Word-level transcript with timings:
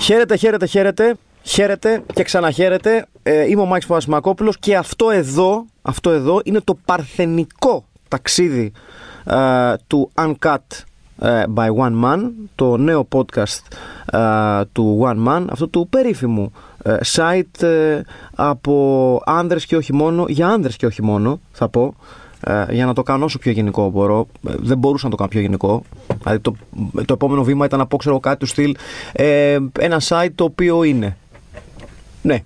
Χαίρετε, 0.00 0.36
χαίρετε, 0.36 0.66
χαίρετε. 0.66 1.14
Χαίρετε 1.42 2.02
και 2.14 2.22
ξαναχαίρετε. 2.22 3.06
Ε, 3.22 3.48
είμαι 3.48 3.60
ο 3.60 3.64
Μάκης 3.64 3.86
Παπασημακόπουλος 3.86 4.58
και 4.58 4.76
αυτό 4.76 5.10
εδώ, 5.10 5.64
αυτό 5.82 6.10
εδώ 6.10 6.40
είναι 6.44 6.60
το 6.60 6.74
παρθενικό 6.84 7.84
ταξίδι 8.08 8.72
ε, 9.24 9.74
του 9.86 10.10
Uncut 10.14 10.84
ε, 11.18 11.42
by 11.54 11.68
One 11.76 12.04
Man, 12.04 12.30
το 12.54 12.76
νέο 12.76 13.08
podcast 13.12 13.60
ε, 14.12 14.64
του 14.72 15.00
One 15.02 15.28
Man, 15.28 15.44
αυτό 15.50 15.68
του 15.68 15.86
περίφημου 15.90 16.52
site 17.14 17.64
από 18.34 19.22
άνδρες 19.24 19.66
και 19.66 19.76
όχι 19.76 19.92
μόνο, 19.94 20.24
για 20.28 20.48
άνδρες 20.48 20.76
και 20.76 20.86
όχι 20.86 21.02
μόνο 21.02 21.40
θα 21.52 21.68
πω, 21.68 21.94
για 22.70 22.86
να 22.86 22.92
το 22.92 23.02
κάνω 23.02 23.24
όσο 23.24 23.38
πιο 23.38 23.52
γενικό 23.52 23.90
μπορώ. 23.90 24.26
δεν 24.40 24.78
μπορούσα 24.78 25.04
να 25.04 25.10
το 25.10 25.16
κάνω 25.16 25.28
πιο 25.30 25.40
γενικό. 25.40 25.82
Δηλαδή 26.22 26.38
το, 26.38 26.54
το 27.04 27.12
επόμενο 27.12 27.42
βήμα 27.42 27.64
ήταν 27.64 27.78
να 27.78 27.86
πω 27.86 27.96
ξέρω 27.96 28.20
κάτι 28.20 28.38
του 28.38 28.46
στυλ 28.46 28.76
ένα 29.78 30.00
site 30.08 30.30
το 30.34 30.44
οποίο 30.44 30.82
είναι. 30.82 31.16
Ναι, 32.22 32.32
ναι, 32.32 32.34
ναι. 32.34 32.42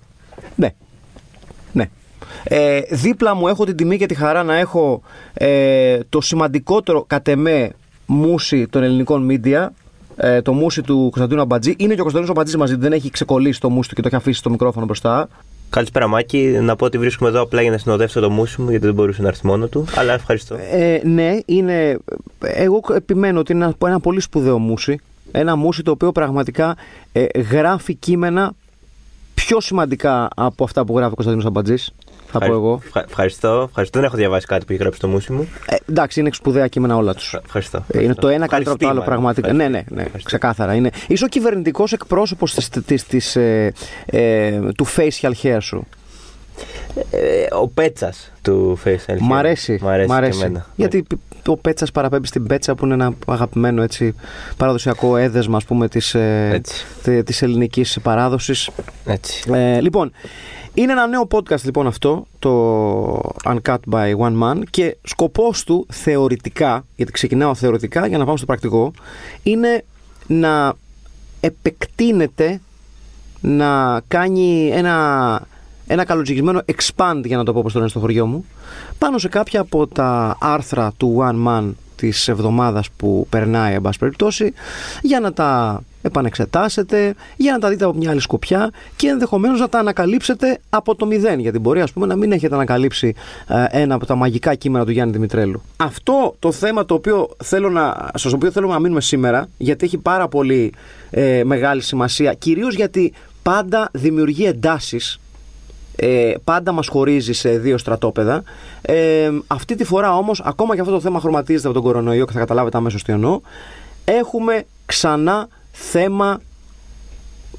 Ε, 2.44 2.80
δίπλα 2.90 3.34
μου 3.34 3.48
έχω 3.48 3.64
την 3.64 3.76
τιμή 3.76 3.98
και 3.98 4.06
τη 4.06 4.14
χαρά 4.14 4.42
να 4.42 4.56
έχω 4.56 5.02
ε, 5.34 5.98
το 6.08 6.20
σημαντικότερο 6.20 7.04
κατ' 7.06 7.28
εμέ 7.28 7.70
μουσι 8.06 8.66
των 8.66 8.82
ελληνικών 8.82 9.22
μίντια, 9.22 9.72
ε, 10.16 10.42
το 10.42 10.52
μουσι 10.52 10.82
του 10.82 10.96
Κωνσταντίνου 10.96 11.40
Αμπατζή. 11.40 11.74
Είναι 11.78 11.94
και 11.94 12.00
ο 12.00 12.02
Κωνσταντίνος 12.02 12.36
Αμπατζής 12.36 12.56
μαζί, 12.56 12.74
δεν 12.74 12.92
έχει 12.92 13.10
ξεκολλήσει 13.10 13.60
το 13.60 13.70
μουσι 13.70 13.88
του 13.88 13.94
και 13.94 14.00
το 14.00 14.06
έχει 14.06 14.16
αφήσει 14.16 14.42
το 14.42 14.50
μικρόφωνο 14.50 14.86
μπροστά. 14.86 15.28
Καλησπέρα, 15.70 16.06
Μάκη. 16.06 16.38
Να 16.38 16.76
πω 16.76 16.84
ότι 16.84 16.98
βρίσκομαι 16.98 17.30
εδώ 17.30 17.42
απλά 17.42 17.62
για 17.62 17.70
να 17.70 17.78
συνοδεύσω 17.78 18.20
το 18.20 18.30
μουσι 18.30 18.60
μου, 18.60 18.70
γιατί 18.70 18.84
δεν 18.84 18.94
μπορούσε 18.94 19.22
να 19.22 19.28
έρθει 19.28 19.46
μόνο 19.46 19.66
του. 19.66 19.84
Αλλά 19.94 20.12
ευχαριστώ. 20.12 20.56
Ε, 20.70 21.00
ναι, 21.04 21.38
είναι. 21.46 21.98
Εγώ 22.40 22.80
επιμένω 22.94 23.38
ότι 23.38 23.52
είναι 23.52 23.64
ένα, 23.64 23.74
ένα 23.86 24.00
πολύ 24.00 24.20
σπουδαίο 24.20 24.58
μουσι. 24.58 25.00
Ένα 25.32 25.56
μουσι 25.56 25.82
το 25.82 25.90
οποίο 25.90 26.12
πραγματικά 26.12 26.76
ε, 27.12 27.26
γράφει 27.50 27.94
κείμενα 27.94 28.52
πιο 29.34 29.60
σημαντικά 29.60 30.28
από 30.36 30.64
αυτά 30.64 30.84
που 30.84 30.96
γράφει 30.96 31.12
ο 31.12 31.14
Κωνσταντίνος 31.14 31.46
Αμπατζής. 31.46 31.94
Θα 32.38 32.46
πω 32.46 32.52
εγώ. 32.52 32.80
Ευχαριστώ. 33.08 33.64
Ευχαριστώ. 33.68 33.98
Δεν 33.98 34.08
έχω 34.08 34.16
διαβάσει 34.16 34.46
κάτι 34.46 34.64
που 34.64 34.72
έχει 34.72 34.80
γράψει 34.80 35.00
το 35.00 35.08
μουσι 35.08 35.32
μου. 35.32 35.48
Ε, 35.66 35.76
εντάξει, 35.88 36.20
είναι 36.20 36.30
σπουδαία 36.32 36.68
κείμενα 36.68 36.96
όλα 36.96 37.14
τους. 37.14 37.34
Ευχαριστώ. 37.44 37.84
Ε, 37.88 38.02
είναι 38.02 38.14
το 38.14 38.28
ένα 38.28 38.46
καλύτερο 38.46 38.74
από 38.74 38.84
το 38.84 38.90
άλλο 38.90 39.02
πραγματικά. 39.02 39.52
Ναι, 39.52 39.68
ναι, 39.68 39.84
ναι, 39.88 40.04
ξεκάθαρα. 40.24 40.74
Είναι. 40.74 40.90
Είσαι 41.06 41.24
ο 41.24 41.28
κυβερνητικός 41.28 41.92
εκπρόσωπος 41.92 42.56
ε, 43.34 43.72
ε, 44.06 44.60
του 44.76 44.86
facial 44.96 45.32
hair 45.42 45.58
σου. 45.60 45.86
Ε, 47.10 47.46
ο 47.60 47.68
πέτσας 47.68 48.32
του 48.42 48.78
facial 48.84 49.12
hair. 49.12 49.18
Μ' 49.20 49.34
αρέσει. 49.34 49.78
Μ' 49.82 49.88
αρέσει, 49.88 50.08
Μ 50.08 50.12
αρέσει. 50.12 50.38
Και 50.38 50.44
εμένα. 50.44 50.66
Γιατί 50.74 51.06
ο 51.46 51.56
πέτσας 51.56 51.90
παραπέμπει 51.90 52.26
στην 52.26 52.46
πέτσα 52.46 52.74
που 52.74 52.84
είναι 52.84 52.94
ένα 52.94 53.14
αγαπημένο 53.26 53.82
έτσι, 53.82 54.14
παραδοσιακό 54.56 55.16
έδεσμα 55.16 55.60
της 55.88 56.14
ε, 56.14 56.60
της 57.24 57.42
ελληνικής 57.42 57.98
παράδοσης. 58.02 58.70
Έτσι. 59.06 59.50
Ε, 59.52 59.80
λοιπόν, 59.80 60.12
είναι 60.76 60.92
ένα 60.92 61.06
νέο 61.06 61.26
podcast 61.30 61.62
λοιπόν 61.62 61.86
αυτό, 61.86 62.26
το 62.38 63.16
Uncut 63.44 63.78
by 63.90 64.16
One 64.16 64.42
Man 64.42 64.62
και 64.70 64.96
σκοπός 65.02 65.64
του 65.64 65.86
θεωρητικά, 65.90 66.84
γιατί 66.96 67.12
ξεκινάω 67.12 67.54
θεωρητικά 67.54 68.06
για 68.06 68.18
να 68.18 68.24
πάμε 68.24 68.36
στο 68.36 68.46
πρακτικό, 68.46 68.92
είναι 69.42 69.84
να 70.26 70.74
επεκτείνεται, 71.40 72.60
να 73.40 74.00
κάνει 74.08 74.70
ένα, 74.72 75.46
ένα 75.86 76.04
καλοτζυγισμένο 76.04 76.60
expand 76.66 77.20
για 77.24 77.36
να 77.36 77.44
το 77.44 77.52
πω 77.52 77.58
όπως 77.58 77.72
το 77.72 77.78
λένε 77.78 77.90
στο 77.90 78.00
χωριό 78.00 78.26
μου, 78.26 78.44
πάνω 78.98 79.18
σε 79.18 79.28
κάποια 79.28 79.60
από 79.60 79.86
τα 79.86 80.36
άρθρα 80.40 80.92
του 80.96 81.16
One 81.20 81.46
Man 81.48 81.72
της 81.96 82.28
εβδομάδας 82.28 82.90
που 82.96 83.26
περνάει 83.30 83.74
εν 83.74 83.80
πάση 83.80 83.98
περιπτώσει 83.98 84.52
για 85.02 85.20
να 85.20 85.32
τα 85.32 85.82
επανεξετάσετε, 86.02 87.14
για 87.36 87.52
να 87.52 87.58
τα 87.58 87.68
δείτε 87.68 87.84
από 87.84 87.94
μια 87.94 88.10
άλλη 88.10 88.20
σκοπιά 88.20 88.70
και 88.96 89.08
ενδεχομένως 89.08 89.60
να 89.60 89.68
τα 89.68 89.78
ανακαλύψετε 89.78 90.58
από 90.68 90.94
το 90.94 91.06
μηδέν 91.06 91.38
γιατί 91.38 91.58
μπορεί 91.58 91.80
ας 91.80 91.92
πούμε 91.92 92.06
να 92.06 92.16
μην 92.16 92.32
έχετε 92.32 92.54
ανακαλύψει 92.54 93.14
ε, 93.48 93.64
ένα 93.70 93.94
από 93.94 94.06
τα 94.06 94.14
μαγικά 94.14 94.54
κείμενα 94.54 94.84
του 94.84 94.90
Γιάννη 94.90 95.12
Δημητρέλου. 95.12 95.62
Αυτό 95.76 96.36
το 96.38 96.52
θέμα 96.52 96.84
το 96.84 96.94
οποίο 96.94 97.28
θέλω 97.44 97.70
να, 97.70 98.10
στο 98.14 98.30
οποίο 98.34 98.50
θέλω 98.50 98.68
να 98.68 98.78
μείνουμε 98.78 99.00
σήμερα 99.00 99.48
γιατί 99.56 99.84
έχει 99.84 99.98
πάρα 99.98 100.28
πολύ 100.28 100.72
ε, 101.10 101.44
μεγάλη 101.44 101.82
σημασία 101.82 102.34
κυρίως 102.34 102.74
γιατί 102.74 103.12
πάντα 103.42 103.88
δημιουργεί 103.92 104.44
εντάσεις 104.46 105.18
ε, 105.96 106.34
πάντα 106.44 106.72
μας 106.72 106.88
χωρίζει 106.88 107.32
σε 107.32 107.58
δύο 107.58 107.78
στρατόπεδα. 107.78 108.42
Ε, 108.82 109.30
αυτή 109.46 109.74
τη 109.74 109.84
φορά 109.84 110.16
όμως, 110.16 110.40
ακόμα 110.44 110.74
και 110.74 110.80
αυτό 110.80 110.92
το 110.92 111.00
θέμα 111.00 111.20
χρωματίζεται 111.20 111.68
από 111.68 111.76
τον 111.76 111.86
κορονοϊό 111.86 112.26
και 112.26 112.32
θα 112.32 112.38
καταλάβετε 112.38 112.76
αμέσως 112.76 113.02
τι 113.02 113.12
εννοώ, 113.12 113.40
έχουμε 114.04 114.64
ξανά 114.86 115.48
θέμα 115.78 116.40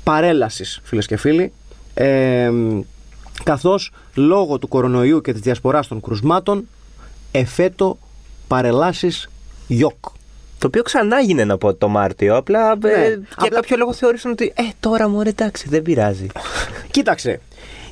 παρέλασης, 0.03 0.81
φίλες 0.83 1.05
και 1.05 1.17
φίλοι. 1.17 1.51
Ε, 1.93 2.51
καθώς 3.43 3.91
λόγω 4.15 4.57
του 4.57 4.67
κορονοϊού 4.67 5.21
και 5.21 5.31
της 5.31 5.41
διασποράς 5.41 5.87
των 5.87 6.01
κρουσμάτων 6.01 6.67
εφέτο 7.31 7.97
παρελάσεις 8.47 9.29
γιοκ. 9.67 10.05
Το 10.59 10.67
οποίο 10.67 10.83
ξανά 10.83 11.17
έγινε 11.17 11.43
να 11.45 11.57
πω 11.57 11.73
το 11.73 11.87
Μάρτιο. 11.87 12.35
Απλά 12.35 12.71
ε, 12.71 12.75
ναι, 12.75 13.07
για 13.07 13.19
απλά... 13.35 13.49
κάποιο 13.49 13.77
λόγο 13.77 13.93
θεώρησαν 13.93 14.31
ότι 14.31 14.53
ε, 14.55 14.63
τώρα 14.79 15.07
μου 15.07 15.21
εντάξει, 15.21 15.69
δεν 15.69 15.81
πειράζει. 15.81 16.27
Κοίταξε. 16.91 17.41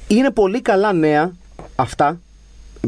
Είναι 0.07 0.31
πολύ 0.31 0.61
καλά 0.61 0.93
νέα 0.93 1.31
αυτά. 1.75 2.19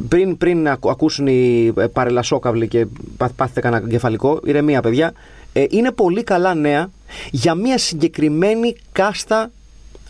Πριν, 0.07 0.37
πριν 0.37 0.67
ακούσουν 0.67 1.27
οι 1.27 1.73
ε, 1.77 1.87
παρελασόκαυλοι 1.87 2.67
και 2.67 2.87
πάθετε 3.35 3.61
κανένα 3.61 3.89
κεφαλικό, 3.89 4.39
ηρεμία 4.43 4.81
παιδιά. 4.81 5.13
Ε, 5.57 5.65
είναι 5.69 5.91
πολύ 5.91 6.23
καλά 6.23 6.53
νέα 6.53 6.89
για 7.31 7.55
μια 7.55 7.77
συγκεκριμένη 7.77 8.75
κάστα 8.91 9.51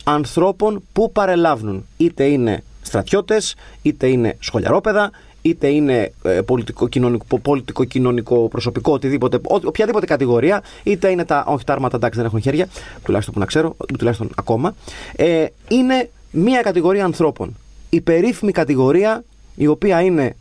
ανθρώπων 0.03 0.83
που 0.93 1.11
παρελάβουν. 1.11 1.85
Είτε 1.97 2.23
είναι 2.23 2.63
στρατιώτες, 2.81 3.55
είτε 3.81 4.07
είναι 4.07 4.37
σχολιαρόπαιδα, 4.39 5.11
είτε 5.41 5.67
είναι 5.67 6.13
ε, 6.23 6.41
πολιτικό-κοινωνικό, 6.41 7.39
πολιτικό-κοινωνικό 7.39 8.47
προσωπικό, 8.47 8.93
οτιδήποτε, 8.93 9.39
οποιαδήποτε 9.43 10.05
κατηγορία, 10.05 10.63
είτε 10.83 11.09
είναι 11.09 11.25
τα. 11.25 11.43
Όχι, 11.47 11.63
τα 11.63 11.73
άρματα 11.73 11.95
εντάξει 11.95 12.19
δεν 12.19 12.27
έχουν 12.27 12.41
χέρια, 12.41 12.67
τουλάχιστον 13.03 13.33
που 13.33 13.39
να 13.39 13.45
ξέρω, 13.45 13.75
τουλάχιστον 13.97 14.29
ακόμα. 14.35 14.75
Ε, 15.15 15.45
είναι 15.67 16.09
μία 16.31 16.61
κατηγορία 16.61 17.05
ανθρώπων. 17.05 17.55
Η 17.89 18.01
περίφημη 18.01 18.51
κατηγορία 18.51 19.23
η 19.55 19.67
οποία 19.67 20.01
είναι 20.01 20.35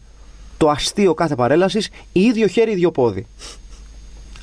το 0.56 0.68
αστείο 0.68 1.14
κάθε 1.14 1.34
παρέλασης, 1.34 1.88
ίδιο 2.12 2.46
χέρι, 2.46 2.70
ίδιο 2.70 2.90
πόδι. 2.90 3.26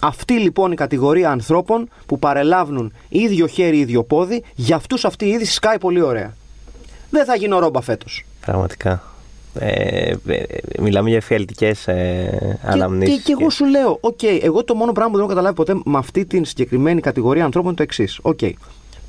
Αυτή 0.05 0.33
λοιπόν 0.33 0.71
η 0.71 0.75
κατηγορία 0.75 1.29
ανθρώπων 1.29 1.89
που 2.05 2.19
παρελάβουν 2.19 2.93
ίδιο 3.09 3.47
χέρι, 3.47 3.77
ίδιο 3.79 4.03
πόδι, 4.03 4.43
για 4.55 4.75
αυτούς 4.75 5.05
αυτή 5.05 5.25
η 5.25 5.29
είδηση 5.29 5.53
σκάει 5.53 5.77
πολύ 5.77 6.01
ωραία. 6.01 6.33
Δεν 7.09 7.25
θα 7.25 7.35
γίνω 7.35 7.59
ρόμπα 7.59 7.81
φέτος. 7.81 8.25
Πραγματικά. 8.41 9.03
Ε, 9.59 10.13
ε, 10.27 10.43
μιλάμε 10.79 11.09
για 11.09 11.17
εφιαλτικές 11.17 11.87
ε, 11.87 12.59
αναμνήσεις. 12.63 13.15
Και, 13.15 13.21
και, 13.21 13.35
εγώ 13.39 13.49
σου 13.49 13.65
λέω, 13.65 13.97
OK, 14.01 14.19
okay, 14.21 14.39
εγώ 14.41 14.63
το 14.63 14.75
μόνο 14.75 14.91
πράγμα 14.91 15.11
που 15.11 15.17
δεν 15.17 15.25
έχω 15.25 15.35
καταλάβει 15.35 15.55
ποτέ 15.55 15.89
με 15.89 15.97
αυτή 15.97 16.25
την 16.25 16.45
συγκεκριμένη 16.45 17.01
κατηγορία 17.01 17.45
ανθρώπων 17.45 17.69
είναι 17.69 17.77
το 17.77 17.83
εξής. 17.83 18.19
OK, 18.21 18.39
okay, 18.41 18.51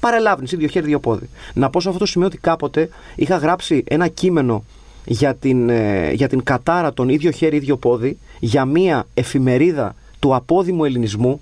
παρελάβει 0.01 0.45
ίδιο 0.45 0.69
χέρι, 0.69 0.85
ίδιο 0.85 1.01
πόδι. 1.01 1.29
Να 1.55 1.71
πω 1.71 1.81
σε 1.81 1.89
αυτό 1.89 2.01
το 2.01 2.07
σημείο 2.07 2.27
ότι 2.27 2.39
κάποτε 2.39 2.89
είχα 3.15 3.37
γράψει 3.37 3.85
ένα 3.87 4.09
κείμενο 4.09 4.65
για 5.05 5.35
την, 5.35 5.69
ε, 5.69 6.11
για 6.13 6.29
την 6.29 6.43
κατάρα 6.43 6.93
των 6.93 7.09
ίδιο 7.09 7.31
χέρι, 7.31 7.57
ίδιο 7.57 7.77
πόδι 7.77 8.19
για 8.39 8.65
μία 8.65 9.07
εφημερίδα 9.15 9.95
του 10.25 10.35
απόδημου 10.35 10.85
ελληνισμού. 10.85 11.41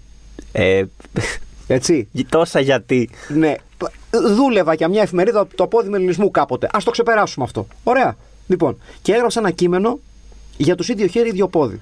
Ε, 0.53 0.85
έτσι. 1.67 2.09
Τόσα 2.29 2.61
γιατί. 2.61 3.11
Ναι. 3.29 3.55
Δούλευα 4.37 4.75
για 4.75 4.89
μια 4.89 5.03
εφημερίδα 5.03 5.47
του 5.47 5.63
απόδημου 5.63 5.95
ελληνισμού 5.95 6.31
κάποτε. 6.31 6.67
Α 6.67 6.79
το 6.85 6.91
ξεπεράσουμε 6.91 7.45
αυτό. 7.45 7.67
Ωραία. 7.85 8.17
Λοιπόν, 8.47 8.79
και 9.03 9.13
έγραψα 9.13 9.41
ένα 9.41 9.51
κείμενο 9.51 9.99
για 10.57 10.75
τους 10.75 10.89
ίδιο 10.89 11.07
χέρι, 11.07 11.29
ίδιο 11.29 11.49
πόδι. 11.49 11.81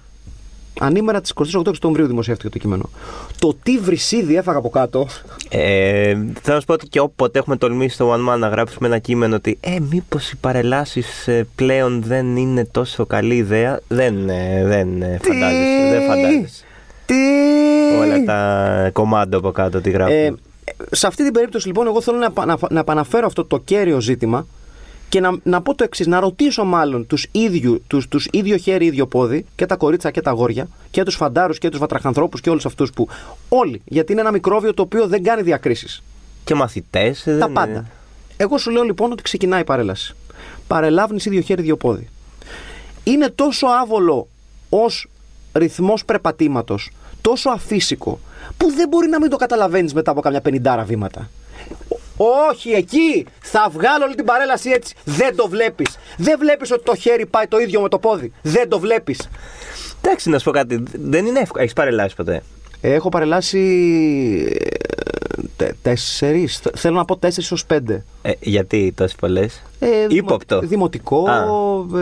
Ανήμερα 0.80 1.20
της 1.20 1.32
28 1.54 1.62
Οκτωβρίου 1.66 2.06
δημοσιεύτηκε 2.06 2.48
το 2.48 2.58
κείμενο. 2.58 2.90
Το 3.38 3.56
τι 3.62 3.78
βρυσίδι 3.78 4.36
έφαγα 4.36 4.58
από 4.58 4.68
κάτω. 4.68 5.06
Ε, 5.48 6.12
θέλω 6.12 6.54
να 6.54 6.60
σου 6.60 6.66
πω 6.66 6.72
ότι 6.72 6.86
και 6.88 7.00
όποτε 7.00 7.38
έχουμε 7.38 7.56
τολμήσει 7.56 7.94
στο 7.94 8.12
One 8.12 8.34
Man 8.34 8.38
να 8.38 8.48
γράψουμε 8.48 8.86
ένα 8.86 8.98
κείμενο 8.98 9.36
ότι 9.36 9.58
ε, 9.60 9.76
μήπως 9.90 10.30
οι 10.30 10.36
παρελάσεις 10.36 11.28
ε, 11.28 11.46
πλέον 11.54 12.02
δεν 12.02 12.36
είναι 12.36 12.64
τόσο 12.64 13.06
καλή 13.06 13.36
ιδέα. 13.36 13.80
Δεν, 13.88 14.28
ε, 14.28 14.64
δεν 14.64 15.02
ε, 15.02 15.18
φαντάζεσαι. 15.22 15.90
Δεν 15.90 16.06
φαντάζεσαι. 16.06 16.64
Τι. 17.10 17.96
Όλα 18.00 18.24
τα 18.24 18.90
κομμάτια 18.92 19.38
από 19.38 19.50
κάτω 19.50 19.80
τι 19.80 19.90
γράφουμε. 19.90 20.16
Ε, 20.16 20.34
σε 20.90 21.06
αυτή 21.06 21.24
την 21.24 21.32
περίπτωση 21.32 21.66
λοιπόν 21.66 21.86
εγώ 21.86 22.00
θέλω 22.00 22.18
να, 22.18 22.44
να, 22.46 22.58
να 22.70 22.80
επαναφέρω 22.80 23.26
αυτό 23.26 23.44
το 23.44 23.58
κέριο 23.58 24.00
ζήτημα 24.00 24.46
Και 25.08 25.20
να, 25.20 25.36
να 25.42 25.62
πω 25.62 25.74
το 25.74 25.84
εξής, 25.84 26.06
να 26.06 26.20
ρωτήσω 26.20 26.64
μάλλον 26.64 27.06
τους 27.06 27.26
ίδιου, 27.32 27.82
τους, 27.86 28.08
τους 28.08 28.28
ίδιο 28.32 28.56
χέρι, 28.56 28.86
ίδιο 28.86 29.06
πόδι, 29.06 29.44
και 29.54 29.66
τα 29.66 29.76
κορίτσα 29.76 30.10
και 30.10 30.20
τα 30.20 30.30
αγόρια, 30.30 30.68
και 30.90 31.02
τους 31.02 31.14
φαντάρους 31.14 31.58
και 31.58 31.68
τους 31.68 31.78
βατραχανθρώπους 31.78 32.40
και 32.40 32.50
όλους 32.50 32.66
αυτούς 32.66 32.92
που. 32.92 33.08
Όλοι. 33.48 33.82
Γιατί 33.84 34.12
είναι 34.12 34.20
ένα 34.20 34.30
μικρόβιο 34.30 34.74
το 34.74 34.82
οποίο 34.82 35.06
δεν 35.06 35.22
κάνει 35.22 35.42
διακρίσεις. 35.42 36.02
Και 36.44 36.54
μαθητές. 36.54 37.26
Τα 37.38 37.50
πάντα. 37.50 37.86
Εγώ 38.36 38.58
σου 38.58 38.70
λέω 38.70 38.82
λοιπόν 38.82 39.12
ότι 39.12 39.22
ξεκινάει 39.22 39.60
η 39.60 39.64
παρέλαση. 39.64 40.14
Παρελάβνεις 40.66 41.24
ίδιο 41.24 41.40
χέρι, 41.40 41.60
ίδιο 41.60 41.76
πόδι. 41.76 42.08
Είναι 43.04 43.28
τόσο 43.28 43.66
άβολο 43.66 44.28
ως 44.68 45.08
ρυθμός 45.60 46.04
περπατήματος, 46.04 46.90
τόσο 47.20 47.50
αφύσικο, 47.50 48.20
που 48.56 48.70
δεν 48.70 48.88
μπορεί 48.88 49.08
να 49.08 49.20
μην 49.20 49.30
το 49.30 49.36
καταλαβαίνεις 49.36 49.94
μετά 49.94 50.10
από 50.10 50.20
καμιά 50.20 50.40
πενιντάρα 50.40 50.84
βήματα. 50.84 51.30
Όχι, 52.50 52.70
εκεί 52.70 53.26
θα 53.40 53.68
βγάλω 53.72 54.04
όλη 54.04 54.14
την 54.14 54.24
παρέλαση 54.24 54.70
έτσι. 54.70 54.94
Δεν 55.04 55.36
το 55.36 55.48
βλέπεις. 55.48 55.98
Δεν 56.16 56.38
βλέπεις 56.38 56.70
ότι 56.72 56.82
το 56.82 56.94
χέρι 56.94 57.26
πάει 57.26 57.46
το 57.46 57.58
ίδιο 57.58 57.80
με 57.80 57.88
το 57.88 57.98
πόδι. 57.98 58.32
Δεν 58.42 58.68
το 58.68 58.78
βλέπεις. 58.78 59.28
Εντάξει, 60.02 60.30
να 60.30 60.38
σου 60.38 60.44
πω 60.44 60.50
κάτι. 60.50 60.82
Δεν 60.92 61.26
είναι 61.26 61.38
εύκολο. 61.38 61.62
Έχεις 61.62 61.74
παρελάσει 61.74 62.14
ποτέ; 62.14 62.42
Έχω 62.80 63.08
παρελάσει 63.08 63.58
τέσσερις. 65.82 66.60
Θέλω 66.74 66.94
να 66.94 67.04
πω 67.04 67.16
τέσσερις 67.16 67.52
ω 67.52 67.56
πέντε. 67.66 68.04
Ε, 68.22 68.32
γιατί 68.40 68.92
τόσες 68.96 69.14
πολλές; 69.16 69.62
Ε, 69.78 69.86
Ύποπτο. 70.08 70.60
Δημοτικό 70.60 71.24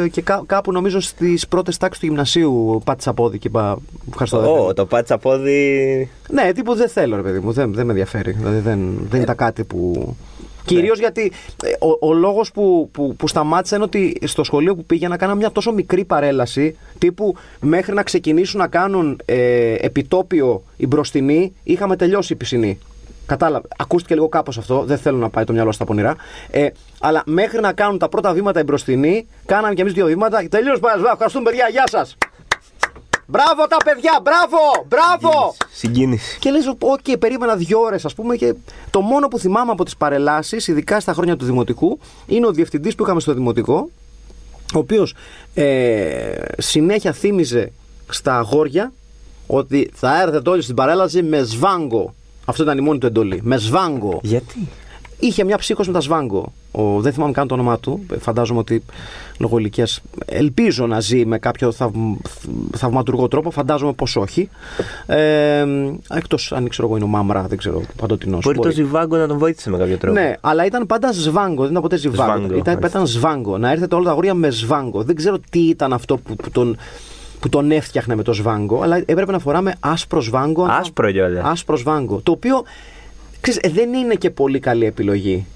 ε, 0.05 0.09
και 0.09 0.23
κά, 0.23 0.43
κάπου 0.47 0.73
νομίζω 0.73 1.01
στις 1.01 1.49
πρώτες 1.49 1.77
τάξεις 1.77 2.01
του 2.01 2.07
γυμνασίου 2.07 2.81
πάτησα 2.85 3.13
πόδι 3.13 3.39
και 3.39 3.49
είπα. 3.49 3.79
Ευχαριστώ. 4.09 4.67
Ω, 4.67 4.75
το 4.75 4.87
πάτησα 4.87 5.19
πόδι. 5.19 6.11
Ναι, 6.31 6.53
τύπου 6.53 6.75
δεν 6.75 6.89
θέλω, 6.89 7.17
ρε 7.17 7.23
παιδί 7.23 7.39
μου. 7.39 7.53
Δεν, 7.53 7.75
δεν 7.75 7.85
με 7.85 7.91
ενδιαφέρει. 7.91 8.33
Δηλαδή 8.33 8.59
δεν, 8.59 9.07
δεν 9.11 9.21
ήταν 9.21 9.37
κάτι 9.37 9.65
που. 9.65 10.17
Κυρίως 10.65 10.99
ναι. 10.99 11.03
γιατί 11.03 11.33
ε, 11.65 11.71
ο, 11.79 12.09
ο 12.09 12.13
λόγος 12.15 12.53
που, 12.53 12.89
που, 12.93 13.17
που 13.17 13.29
σταμάτησα 13.29 13.77
είναι 13.77 13.85
ότι 13.85 14.19
στο 14.25 14.45
σχολείο 14.45 14.75
που 14.75 14.85
πήγαινα 14.85 15.17
κάνα 15.17 15.35
μια 15.35 15.53
τόσο 15.53 15.73
μικρή 15.73 16.05
παρέλαση, 16.05 16.77
τύπου 16.99 17.35
μέχρι 17.61 17.95
να 17.95 18.03
ξεκινήσουν 18.03 18.61
να 18.61 18.67
κάνουν 18.67 19.21
ε, 19.25 19.75
επιτόπιο 19.75 20.63
οι 20.77 20.87
μπροστινοί, 20.87 21.53
είχαμε 21.63 21.97
τελειώσει 21.97 22.33
η 22.33 22.37
πισινή. 22.37 22.79
Κατάλαβε. 23.29 23.69
Ακούστηκε 23.77 24.15
λίγο 24.15 24.29
κάπως 24.29 24.59
αυτό. 24.59 24.83
Δεν 24.85 24.99
θέλω 24.99 25.17
να 25.17 25.29
πάει 25.29 25.45
το 25.45 25.53
μυαλό 25.53 25.73
στα 25.73 25.85
πονηρά. 25.85 26.17
Ε, 26.51 26.69
αλλά 27.01 27.23
μέχρι 27.27 27.61
να 27.61 27.73
κάνουν 27.73 27.99
τα 27.99 28.09
πρώτα 28.09 28.33
βήματα 28.33 28.61
οι 28.61 28.63
μπροστινοί, 28.63 29.29
κάναμε 29.47 29.75
κι 29.75 29.81
εμείς 29.81 29.93
δύο 29.93 30.07
βήματα. 30.07 30.49
Τελείως 30.51 30.81
πάλι. 30.81 31.03
Ευχαριστούμε, 31.13 31.45
παιδιά. 31.45 31.69
Γεια 31.71 31.85
σας. 31.87 32.17
Μπράβο 33.27 33.67
τα 33.69 33.77
παιδιά, 33.85 34.21
μπράβο, 34.23 34.57
μπράβο! 34.89 35.55
Συγκίνηση. 35.73 36.39
Και 36.39 36.51
λες, 36.51 36.67
OK, 36.67 36.77
okay, 36.79 37.15
περίμενα 37.19 37.57
δύο 37.57 37.81
ώρες, 37.81 38.05
ας 38.05 38.15
πούμε, 38.15 38.37
και 38.37 38.55
το 38.91 39.01
μόνο 39.01 39.29
που 39.29 39.39
θυμάμαι 39.39 39.71
από 39.71 39.85
τις 39.85 39.97
παρελάσεις, 39.97 40.69
ειδικά 40.69 41.01
στα 41.01 41.13
χρόνια 41.13 41.37
του 41.37 41.45
Δημοτικού, 41.45 41.99
είναι 42.27 42.47
ο 42.47 42.51
διευθυντής 42.51 42.95
που 42.95 43.03
είχαμε 43.03 43.21
στο 43.21 43.35
Δημοτικό, 43.35 43.91
ο 44.75 44.79
οποίος 44.79 45.15
ε, 45.55 46.35
συνέχεια 46.59 47.13
θύμιζε 47.13 47.73
στα 48.09 48.39
αγόρια 48.39 48.93
ότι 49.47 49.91
θα 49.95 50.23
έρθετε 50.23 50.51
όλοι 50.51 50.63
στην 50.63 50.75
παρέλαση 50.75 51.23
με 51.23 51.43
σβάγκο. 51.43 52.15
Αυτό 52.49 52.63
ήταν 52.63 52.79
η 52.79 52.81
μόνη 52.81 52.99
του 52.99 53.07
εντολή. 53.07 53.41
Με 53.43 53.57
σβάγκο. 53.57 54.21
Γιατί; 54.23 54.69
Είχε 55.21 55.45
μια 55.45 55.59
ψύχωση 55.59 55.89
με 55.89 55.95
τα 55.95 56.01
σβάγκο. 56.01 56.53
Ο, 56.71 57.01
δεν 57.01 57.13
θυμάμαι 57.13 57.33
καν 57.33 57.49
το 57.49 57.55
όνομά 57.55 57.79
του. 57.79 58.07
Φαντάζομαι 58.19 58.59
ότι 58.59 58.83
λόγω 59.39 59.59
ηλικίας 59.59 60.01
ελπίζω 60.27 60.87
να 60.87 61.01
ζει 61.01 61.27
με 61.27 61.39
κάποιο 61.39 61.73
θαυμ, 61.73 62.17
θαυματουργό 62.77 63.29
τρόπο. 63.29 63.51
Φαντάζομαι 63.51 63.93
πως 63.93 64.17
όχι. 64.17 64.49
Ε, 65.07 65.67
Εκτός 66.15 66.53
αν 66.53 66.69
ξέρω 66.69 66.89
εγώ 66.89 66.97
είναι 66.97 67.05
ο 67.05 67.09
Μάμρα, 67.09 67.47
δεν 67.49 67.59
ξέρω 67.59 67.83
παντοτινός. 67.97 68.45
Μπορεί, 68.45 68.57
μπορεί 68.57 68.69
το 68.69 68.75
Ζιβάγκο 68.75 69.17
να 69.17 69.27
τον 69.27 69.39
βοήθησε 69.39 69.71
με 69.71 69.79
κάποιο 69.79 69.97
τρόπο. 69.97 70.21
Ναι, 70.21 70.35
αλλά 70.41 70.65
ήταν 70.65 70.87
πάντα 70.87 71.13
σβάγκο, 71.13 71.63
δεν 71.63 71.71
ήταν 71.71 71.83
ποτέ 71.83 71.97
Ζιβάγκο. 71.97 72.55
Ήταν, 72.57 72.79
ήταν 72.85 73.07
σβάγκο. 73.07 73.59
Να 73.59 73.71
έρθετε 73.71 73.95
όλα 73.95 74.05
τα 74.05 74.11
αγόρια 74.11 74.35
με 74.35 74.51
σβάγκο. 74.51 75.03
Δεν 75.03 75.15
ξέρω 75.15 75.39
τι 75.51 75.61
ήταν 75.61 75.93
αυτό 75.93 76.17
που, 76.17 76.37
που 76.37 76.51
τον 76.51 76.77
που 77.41 77.49
τον 77.49 77.71
έφτιαχνε 77.71 78.15
με 78.15 78.23
το 78.23 78.33
σβάγκο, 78.33 78.83
αλλά 78.83 78.97
έπρεπε 78.97 79.33
να 79.33 79.39
φοράμε 79.39 79.75
άσπρο 79.81 80.21
σβάγκο. 80.21 80.65
Άσπρο 80.65 81.11
κιόλα. 81.13 81.45
Άσπρο 81.45 81.77
σβάγκο. 81.77 82.21
Το 82.23 82.33
οποίο 82.33 82.65
ξέρεις, 83.41 83.61
δεν 83.73 83.93
είναι 83.93 84.15
και 84.15 84.31
πολύ 84.31 84.59
καλή 84.59 84.85
επιλογή. 84.85 85.47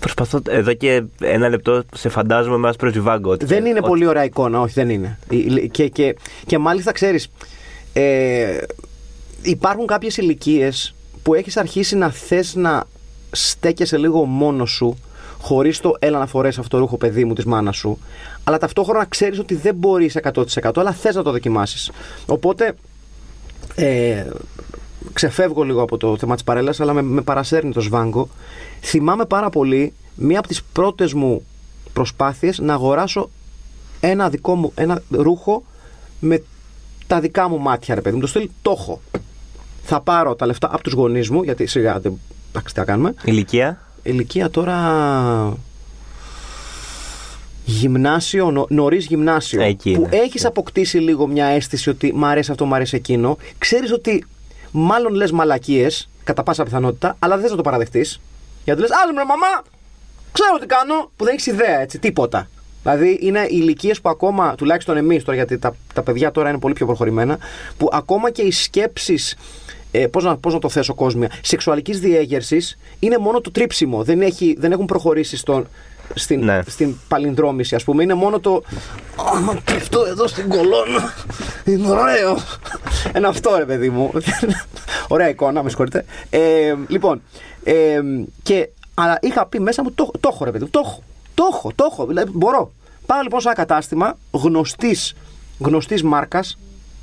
Προσπαθώ 0.00 0.40
εδώ 0.48 0.72
και 0.72 1.02
ένα 1.20 1.48
λεπτό 1.48 1.82
σε 1.94 2.08
φαντάζομαι 2.08 2.56
με 2.56 2.68
άσπρο 2.68 2.92
σβάγκο. 2.92 3.36
Δεν 3.36 3.64
είναι 3.64 3.78
ότι... 3.78 3.88
πολύ 3.88 4.06
ωραία 4.06 4.24
εικόνα, 4.24 4.60
όχι, 4.60 4.72
δεν 4.72 4.90
είναι. 4.90 5.18
Και, 5.70 5.88
και, 5.88 6.16
και 6.46 6.58
μάλιστα 6.58 6.92
ξέρεις, 6.92 7.30
ε, 7.92 8.58
υπάρχουν 9.42 9.86
κάποιες 9.86 10.16
ηλικίες 10.16 10.94
που 11.22 11.34
έχεις 11.34 11.56
αρχίσει 11.56 11.96
να 11.96 12.10
θες 12.10 12.54
να 12.54 12.84
στέκεσαι 13.30 13.96
λίγο 13.96 14.24
μόνος 14.24 14.70
σου 14.70 14.98
χωρίς 15.46 15.80
το 15.80 15.94
έλα 15.98 16.18
να 16.18 16.26
φορέσει 16.26 16.60
αυτό 16.60 16.76
το 16.76 16.82
ρούχο 16.82 16.96
παιδί 16.96 17.24
μου 17.24 17.32
της 17.32 17.44
μάνας 17.44 17.76
σου, 17.76 17.98
αλλά 18.44 18.58
ταυτόχρονα 18.58 19.04
ξέρεις 19.04 19.38
ότι 19.38 19.54
δεν 19.54 19.74
μπορείς 19.74 20.18
100% 20.22 20.70
αλλά 20.74 20.92
θες 20.92 21.14
να 21.14 21.22
το 21.22 21.30
δοκιμάσεις. 21.30 21.90
Οπότε 22.26 22.74
ε, 23.74 24.26
ξεφεύγω 25.12 25.62
λίγο 25.62 25.82
από 25.82 25.96
το 25.96 26.16
θέμα 26.18 26.34
της 26.34 26.44
παρέλασης, 26.44 26.80
αλλά 26.80 26.92
με, 26.92 27.02
με 27.02 27.20
παρασέρνει 27.20 27.72
το 27.72 27.80
σβάγκο. 27.80 28.28
Θυμάμαι 28.80 29.24
πάρα 29.24 29.50
πολύ 29.50 29.92
μία 30.14 30.38
από 30.38 30.48
τις 30.48 30.62
πρώτες 30.72 31.12
μου 31.12 31.46
προσπάθειες 31.92 32.58
να 32.58 32.72
αγοράσω 32.72 33.30
ένα 34.00 34.28
δικό 34.28 34.54
μου 34.54 34.72
ένα 34.74 35.02
ρούχο 35.10 35.64
με 36.20 36.42
τα 37.06 37.20
δικά 37.20 37.48
μου 37.48 37.58
μάτια, 37.58 37.94
ρε 37.94 38.00
παιδί 38.00 38.14
μου. 38.14 38.20
Το 38.20 38.26
στυλ 38.26 38.48
το 38.62 38.76
έχω. 38.78 39.00
Θα 39.82 40.00
πάρω 40.00 40.34
τα 40.34 40.46
λεφτά 40.46 40.68
από 40.72 40.82
τους 40.82 40.92
γονείς 40.92 41.30
μου, 41.30 41.42
γιατί 41.42 41.66
σιγά 41.66 42.00
δεν. 42.00 42.18
Εντάξει, 42.48 42.74
τι 42.74 42.80
θα 42.80 42.86
κάνουμε. 42.86 43.14
Ηλικία; 43.24 43.85
Ηλικία 44.06 44.50
τώρα 44.50 45.56
γυμνάσιο, 47.64 48.50
νο, 48.50 48.66
νωρίς 48.68 49.06
γυμνάσιο. 49.06 49.62
Εκεί 49.62 49.92
που 49.92 50.08
έχεις 50.10 50.44
αποκτήσει 50.44 50.98
λίγο 50.98 51.26
μια 51.26 51.46
αίσθηση 51.46 51.90
ότι 51.90 52.12
μ' 52.14 52.24
αρέσει 52.24 52.50
αυτό, 52.50 52.66
μ' 52.66 52.74
αρέσει 52.74 52.96
εκείνο. 52.96 53.38
Ξέρεις 53.58 53.92
ότι 53.92 54.26
μάλλον 54.70 55.14
λες 55.14 55.30
μαλακίες, 55.30 56.08
κατά 56.24 56.42
πάσα 56.42 56.62
πιθανότητα, 56.64 57.16
αλλά 57.18 57.34
δεν 57.34 57.44
θε 57.44 57.50
να 57.50 57.56
το 57.56 57.62
παραδεχτείς. 57.62 58.20
Γιατί 58.64 58.80
λες, 58.80 58.90
άλλο 59.04 59.12
με 59.12 59.24
μαμά, 59.24 59.62
ξέρω 60.32 60.58
τι 60.60 60.66
κάνω, 60.66 61.10
που 61.16 61.24
δεν 61.24 61.32
έχεις 61.34 61.46
ιδέα, 61.46 61.80
έτσι, 61.80 61.98
τίποτα. 61.98 62.48
Δηλαδή 62.82 63.18
είναι 63.20 63.46
ηλικίες 63.48 64.00
που 64.00 64.08
ακόμα, 64.08 64.54
τουλάχιστον 64.54 64.96
εμείς 64.96 65.24
τώρα, 65.24 65.36
γιατί 65.36 65.58
τα, 65.58 65.76
τα 65.94 66.02
παιδιά 66.02 66.30
τώρα 66.30 66.48
είναι 66.48 66.58
πολύ 66.58 66.74
πιο 66.74 66.86
προχωρημένα, 66.86 67.38
που 67.76 67.88
ακόμα 67.92 68.30
και 68.30 68.42
οι 68.42 68.50
σκέψεις 68.50 69.36
ε, 69.90 70.06
πώς, 70.06 70.24
να, 70.24 70.36
πώς 70.36 70.52
να 70.52 70.58
το 70.58 70.68
θέσω 70.68 70.94
κόσμια, 70.94 71.30
σεξουαλικής 71.42 72.00
διέγερσης 72.00 72.78
είναι 72.98 73.18
μόνο 73.18 73.40
το 73.40 73.50
τρίψιμο. 73.50 74.04
Δεν, 74.04 74.20
έχει, 74.20 74.56
δεν 74.58 74.72
έχουν 74.72 74.84
προχωρήσει 74.86 75.36
στον, 75.36 75.66
στην, 76.14 76.44
ναι. 76.44 76.60
στην 76.66 76.94
παλινδρόμηση, 77.08 77.74
ας 77.74 77.84
πούμε. 77.84 78.02
Είναι 78.02 78.14
μόνο 78.14 78.40
το. 78.40 78.62
Άμα 79.34 79.62
πέφτω 79.64 80.04
εδώ 80.04 80.26
στην 80.26 80.48
κολόνα, 80.48 81.14
είναι 81.64 81.90
ωραίο. 81.90 82.38
Ένα 83.12 83.28
αυτό, 83.28 83.56
ρε 83.56 83.64
παιδί 83.64 83.90
μου. 83.90 84.12
Ωραία 85.08 85.28
εικόνα, 85.28 85.62
με 85.62 85.68
συγχωρείτε. 85.68 86.04
Ε, 86.30 86.74
λοιπόν, 86.88 87.22
ε, 87.64 88.00
και, 88.42 88.68
αλλά 88.94 89.18
είχα 89.20 89.46
πει 89.46 89.60
μέσα 89.60 89.82
μου, 89.82 89.92
το, 89.92 90.10
το 90.20 90.30
έχω, 90.32 90.44
ρε 90.44 90.50
παιδί 90.50 90.64
μου. 90.64 90.70
Το 90.70 90.80
έχω. 90.84 91.02
Το 91.34 91.48
έχω, 91.52 91.72
το 91.74 91.88
έχω. 91.90 92.06
Δηλαδή, 92.06 92.30
μπορώ. 92.34 92.72
Πάω 93.06 93.20
λοιπόν 93.22 93.40
σε 93.40 93.48
ένα 93.48 93.56
κατάστημα 93.56 94.16
γνωστή 94.30 94.96
γνωστής 95.58 96.02
μάρκας 96.02 96.50
ε, 96.52 96.58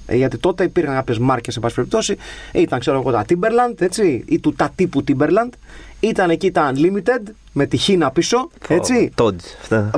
γιατί 0.10 0.38
τότε 0.38 0.64
υπήρχαν 0.64 0.96
κάποιες 0.96 1.18
μάρκες, 1.18 1.54
σε 1.54 1.60
πάση 1.60 1.76
περιπτώσει. 1.76 2.18
Ήταν, 2.52 2.80
ξέρω 2.80 3.00
εγώ, 3.00 3.12
τα 3.12 3.26
Timberland, 3.30 3.82
έτσι, 3.82 4.24
ή 4.28 4.40
του 4.40 4.54
τα 4.54 4.72
τύπου 4.76 5.04
Timberland. 5.08 5.50
Ήταν 6.00 6.30
εκεί 6.30 6.52
τα 6.52 6.72
Unlimited, 6.74 7.22
με 7.52 7.66
τη 7.66 7.78
χίνα 7.78 8.12
πίσω, 8.12 8.50
έτσι. 8.68 9.12
Oh, 9.18 9.34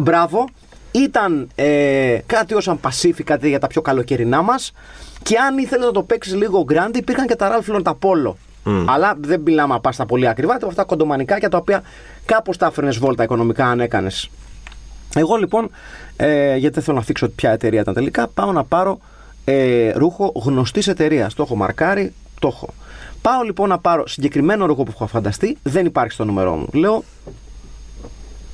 Μπράβο. 0.02 0.48
Ήταν 0.92 1.50
ε, 1.56 2.18
κάτι 2.26 2.54
ω 2.54 2.60
Pacific, 2.82 3.24
κάτι 3.24 3.50
για 3.50 3.60
τα 3.60 3.68
πιο 3.68 3.82
καλοκαιρινά 3.82 4.42
μας. 4.42 4.74
Και 5.24 5.38
αν 5.38 5.58
ήθελες 5.58 5.86
να 5.86 5.92
το 5.92 6.04
παίξεις 6.04 6.36
λίγο 6.36 6.66
grand, 6.70 6.96
υπήρχαν 6.96 7.28
και 7.28 7.36
τα 7.36 7.52
Ralph 7.52 7.76
Lauren 7.76 7.84
τα 7.84 7.98
Polo. 8.02 8.34
Mm. 8.66 8.86
Αλλά 8.88 9.18
δεν 9.20 9.42
μιλάμε 9.42 9.74
να 9.74 9.80
πας 9.80 9.96
στα 9.96 10.06
πολύ 10.06 10.28
ακριβά, 10.28 10.58
τα 10.58 10.68
αυτά 10.68 10.84
κοντομανικά 10.84 11.38
τα 11.38 11.58
οποία 11.58 11.84
κάπως 12.26 12.58
τα 12.58 12.66
έφερνες 12.66 12.98
βόλτα 12.98 13.24
οικονομικά 13.24 13.66
αν 13.66 13.80
έκανες. 13.80 14.30
Εγώ 15.16 15.36
λοιπόν, 15.36 15.70
ε, 16.16 16.56
γιατί 16.56 16.74
δεν 16.74 16.84
θέλω 16.84 16.98
να 16.98 17.04
θίξω 17.04 17.30
ποια 17.30 17.52
εταιρεία 17.52 17.82
ήταν 17.82 17.94
τελικά, 17.94 18.28
πάω 18.28 18.52
να 18.52 18.64
πάρω 18.64 19.00
ε, 19.46 19.92
ρούχο 19.92 20.32
γνωστής 20.36 20.88
εταιρείας. 20.88 21.34
Το 21.34 21.44
έχω 21.44 21.56
μαρκάρει, 21.56 22.14
το 22.40 22.48
έχω. 22.48 22.74
Πάω 23.22 23.42
λοιπόν 23.42 23.70
να 23.70 23.80
πάρω 23.80 24.08
συγκεκριμένο 24.08 24.66
ρούχο 24.66 24.84
που 24.84 24.92
έχω 24.94 25.08
φανταστεί, 25.08 25.58
δεν 25.64 25.86
υπάρχει 25.86 26.12
στο 26.12 26.26
νούμερό 26.26 26.56
μου. 26.56 26.68
Λέω, 26.74 27.04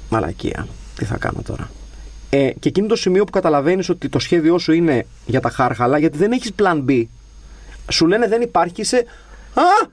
μαλακία, 0.10 0.68
τι 0.96 1.06
θα 1.06 1.18
κάνω 1.18 1.42
τώρα. 1.46 1.70
Ε, 2.30 2.50
και 2.60 2.68
εκείνο 2.68 2.88
το 2.88 2.96
σημείο 2.96 3.24
που 3.24 3.32
καταλαβαίνεις 3.32 3.90
ότι 3.90 4.10
το 4.10 4.20
σχέδιό 4.20 4.58
σου 4.58 4.72
είναι 4.72 5.06
για 5.26 5.40
τα 5.40 5.50
χάρχαλα, 5.50 5.98
γιατί 5.98 6.18
δεν 6.18 6.32
έχεις 6.32 6.52
plan 6.62 6.84
B. 6.88 7.04
Σου 7.92 8.08
λένε 8.08 8.28
δεν 8.28 8.42
υπάρχει, 8.42 8.84
σε. 8.84 8.98
Α! 9.54 9.88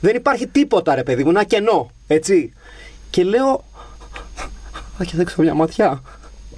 Δεν 0.00 0.16
υπάρχει 0.16 0.46
τίποτα, 0.46 0.94
ρε 0.94 1.02
παιδί 1.02 1.24
μου, 1.24 1.30
ένα 1.30 1.44
κενό. 1.44 1.90
Έτσι. 2.06 2.52
Και 3.10 3.24
λέω. 3.24 3.64
Α, 5.00 5.04
και 5.04 5.16
δέξω 5.16 5.42
μια 5.42 5.54
ματιά 5.54 6.02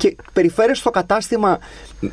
και 0.03 0.17
περιφέρεις 0.33 0.79
στο 0.79 0.91
κατάστημα 0.91 1.59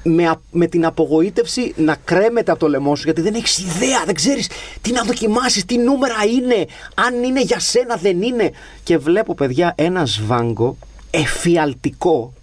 με, 0.03 0.36
με 0.51 0.67
την 0.67 0.86
απογοήτευση 0.86 1.74
να 1.75 1.96
κρέμεται 2.03 2.51
από 2.51 2.60
το 2.60 2.67
λαιμό 2.67 2.96
σου 2.96 3.03
γιατί 3.03 3.22
δεν 3.22 3.34
έχεις 3.34 3.58
ιδέα, 3.58 4.03
δεν 4.05 4.15
ξέρεις 4.15 4.50
τι 4.81 4.91
να 4.91 5.03
δοκιμάσεις, 5.03 5.65
τι 5.65 5.77
νούμερα 5.77 6.15
είναι, 6.34 6.65
αν 6.93 7.24
είναι 7.24 7.41
για 7.41 7.60
σένα, 7.60 7.96
δεν 7.96 8.22
είναι. 8.22 8.51
Και 8.84 8.98
βλέπω, 8.98 9.36
παιδιά, 9.36 9.74
ένα 9.77 10.05
σβάγκο 10.05 10.77
εφιαλτικό, 11.12 12.34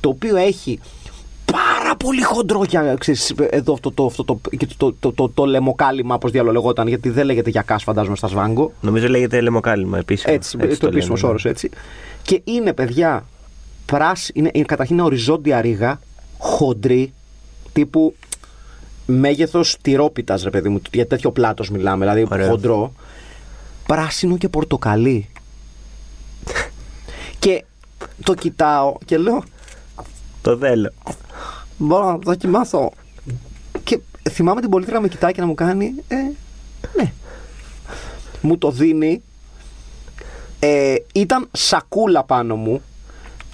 το 0.00 0.08
οποίο 0.08 0.36
έχει 0.36 0.80
πάρα 1.52 1.96
πολύ 1.96 2.22
χοντρό 2.22 2.64
για 2.68 2.94
ξέρεις, 2.98 3.34
εδώ 3.50 3.72
αυτό 3.72 3.90
το, 3.90 4.04
αυτό 4.04 4.24
το, 4.24 4.40
και 4.56 4.66
το, 4.66 4.74
το, 4.76 4.94
το, 5.00 5.12
το, 5.12 5.28
το 5.28 5.44
λαιμοκάλυμα, 5.44 6.14
όπως 6.14 6.30
διαλογόταν, 6.30 6.88
γιατί 6.88 7.08
δεν 7.08 7.26
λέγεται 7.26 7.50
για 7.50 7.62
κάς, 7.62 7.82
φαντάζομαι, 7.82 8.16
στα 8.16 8.28
σβάγκο. 8.28 8.72
Νομίζω 8.80 9.08
λέγεται 9.08 9.40
λαιμοκάλυμα 9.40 9.98
επίσημα. 9.98 10.32
Έτσι, 10.32 10.58
το, 10.58 10.76
το 10.78 10.86
επίσημος 10.86 11.20
λένε. 11.20 11.30
όρος 11.30 11.44
έτσι. 11.44 11.70
Και 12.22 12.40
είναι, 12.44 12.72
παιδιά, 12.72 13.24
πράσι, 13.86 14.32
είναι, 14.34 14.50
είναι, 14.52 14.64
καταρχήν 14.64 14.96
είναι 14.96 15.04
οριζόντια 15.04 15.60
ρίγα, 15.60 16.00
χοντρή, 16.38 17.12
τύπου 17.72 18.14
μέγεθος 19.06 19.76
τυρόπιτας, 19.82 20.42
ρε 20.42 20.50
παιδί 20.50 20.68
μου. 20.68 20.80
Για 20.92 21.06
τέτοιο 21.06 21.30
πλάτος 21.30 21.70
μιλάμε, 21.70 22.04
δηλαδή 22.04 22.26
Ωραίο. 22.30 22.48
χοντρό. 22.48 22.92
Πράσινο 23.86 24.36
και 24.36 24.48
πορτοκαλί. 24.48 25.28
και 27.38 27.64
το 28.24 28.34
κοιτάω 28.34 28.96
και 29.04 29.18
λέω, 29.18 29.42
Το 30.42 30.56
θέλω. 30.56 30.92
Μπορώ 31.78 32.06
να 32.06 32.12
το 32.12 32.20
δοκιμάσω. 32.24 32.92
Και 33.84 34.00
θυμάμαι 34.30 34.60
την 34.60 34.70
πολίτρια 34.70 34.96
να 34.96 35.02
με 35.02 35.08
κοιτάει 35.08 35.32
και 35.32 35.40
να 35.40 35.46
μου 35.46 35.54
κάνει. 35.54 35.94
Ε, 36.08 36.16
ναι. 36.96 37.12
Μου 38.40 38.58
το 38.58 38.70
δίνει. 38.70 39.22
Ε, 40.58 40.94
ήταν 41.12 41.48
σακούλα 41.52 42.24
πάνω 42.24 42.56
μου. 42.56 42.82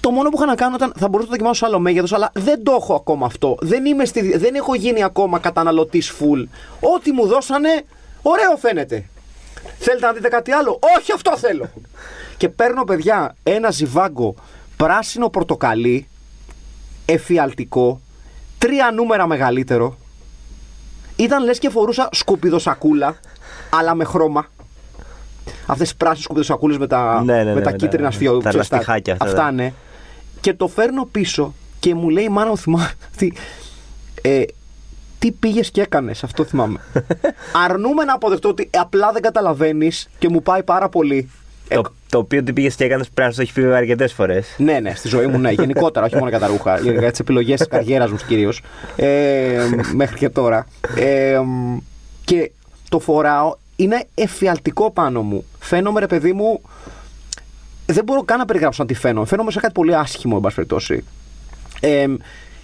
Το 0.01 0.11
μόνο 0.11 0.29
που 0.29 0.37
είχα 0.37 0.45
να 0.45 0.55
κάνω 0.55 0.75
ήταν 0.75 0.93
θα 0.97 1.07
μπορούσα 1.07 1.19
να 1.19 1.25
το 1.25 1.31
δοκιμάσω 1.31 1.53
σε 1.53 1.65
άλλο 1.65 1.79
μέγεθος, 1.79 2.13
αλλά 2.13 2.31
δεν 2.33 2.63
το 2.63 2.77
έχω 2.79 2.93
ακόμα 2.93 3.25
αυτό. 3.25 3.57
Δεν, 3.61 3.85
είμαι 3.85 4.05
στη, 4.05 4.37
δεν 4.37 4.55
έχω 4.55 4.75
γίνει 4.75 5.03
ακόμα 5.03 5.39
καταναλωτής 5.39 6.13
full. 6.19 6.43
Ό,τι 6.95 7.11
μου 7.11 7.27
δώσανε, 7.27 7.69
ωραίο 8.21 8.57
φαίνεται. 8.57 9.05
Θέλετε 9.79 10.05
να 10.05 10.13
δείτε 10.13 10.27
κάτι 10.27 10.51
άλλο, 10.51 10.79
Όχι, 10.97 11.11
αυτό 11.11 11.37
θέλω. 11.37 11.69
και 12.37 12.49
παίρνω, 12.49 12.83
παιδιά, 12.83 13.35
ένα 13.43 13.71
ζιβάγκο 13.71 14.35
πράσινο 14.77 15.29
πορτοκαλί, 15.29 16.07
εφιαλτικό, 17.05 18.01
τρία 18.57 18.91
νούμερα 18.91 19.27
μεγαλύτερο. 19.27 19.97
Ήταν 21.15 21.43
λες 21.43 21.59
και 21.59 21.69
φορούσα 21.69 22.09
σκουπιδοσακούλα, 22.11 23.15
αλλά 23.69 23.95
με 23.95 24.03
χρώμα. 24.03 24.45
Αυτές 25.65 25.89
τι 25.89 25.95
πράσινες 25.97 26.23
σκουπιδοσακούλες 26.23 26.77
με 26.77 26.87
τα, 26.87 27.23
Ναι, 27.23 27.33
ναι, 27.37 27.43
με 27.43 27.53
ναι, 27.53 27.61
τα 27.61 27.71
ναι, 27.71 27.75
κίτρινα 27.75 28.07
ναι. 28.07 28.13
σφιό. 28.13 28.37
Τα 28.37 28.49
ξέρεις, 28.49 28.69
λαστιχάκια 28.71 29.13
αυτά, 29.13 29.25
Αυτά 29.25 29.51
ναι. 29.51 29.73
Ναι. 30.39 30.41
Και 30.41 30.53
το 30.53 30.67
φέρνω 30.67 31.05
πίσω 31.11 31.53
και 31.79 31.95
μου 31.95 32.09
λέει 32.09 32.23
η 32.23 32.29
μάνα 32.29 32.49
μου 32.49 32.57
θυμάμαι 32.57 32.91
ότι, 33.13 33.33
ε, 34.21 34.41
τι 35.19 35.31
πήγες 35.31 35.71
και 35.71 35.81
έκανες, 35.81 36.23
αυτό 36.23 36.43
θυμάμαι. 36.43 36.79
Αρνούμε 37.65 38.03
να 38.03 38.13
αποδεχτώ 38.13 38.49
ότι 38.49 38.69
απλά 38.77 39.11
δεν 39.11 39.21
καταλαβαίνεις 39.21 40.09
και 40.19 40.29
μου 40.29 40.41
πάει 40.43 40.63
πάρα 40.63 40.89
πολύ. 40.89 41.29
Ε, 41.67 41.75
Το, 41.75 41.93
το 42.09 42.17
οποίο 42.17 42.43
τι 42.43 42.53
πήγες 42.53 42.75
και 42.75 42.83
έκανες 42.83 43.09
πρέπει 43.09 43.27
να 43.27 43.29
σου 43.29 43.35
το 43.35 43.41
έχει 43.41 43.53
πει 43.69 43.75
αρκετές 43.75 44.13
φορές. 44.13 44.55
ναι, 44.57 44.79
ναι, 44.79 44.93
στη 44.95 45.07
ζωή 45.07 45.27
μου, 45.27 45.37
ναι. 45.37 45.51
Γενικότερα, 45.51 46.05
όχι 46.05 46.15
μόνο 46.15 46.29
για 46.29 46.39
τα 46.39 46.47
ρούχα. 46.47 46.79
Για, 46.79 46.91
για 46.91 47.11
τις 47.11 47.19
επιλογές 47.19 47.59
της 47.59 47.67
καριέρας 47.67 48.11
μου 48.11 48.17
κυρίως. 48.27 48.61
Ε, 48.95 49.69
μέχρι 49.95 50.17
και 50.17 50.29
τώρα. 50.29 50.67
Ε, 50.95 51.39
και 52.25 52.51
το 52.89 52.99
φοράω, 52.99 53.55
είναι 53.75 54.05
εφιαλτικό 54.15 54.91
πάνω 54.91 55.21
μου. 55.21 55.45
Φαίνομαι, 55.59 55.99
ρε 55.99 56.07
παιδί 56.07 56.33
μου. 56.33 56.61
Δεν 57.91 58.03
μπορώ 58.03 58.23
καν 58.23 58.37
να 58.37 58.45
περιγράψω 58.45 58.81
να 58.83 58.87
τι 58.87 58.93
φαίνομαι. 58.95 59.25
Φαίνομαι 59.25 59.51
σε 59.51 59.59
κάτι 59.59 59.73
πολύ 59.73 59.95
άσχημο, 59.95 60.33
εν 60.35 60.41
πάση 60.41 60.55
περιπτώσει. 60.55 61.03
Ε, 61.79 62.05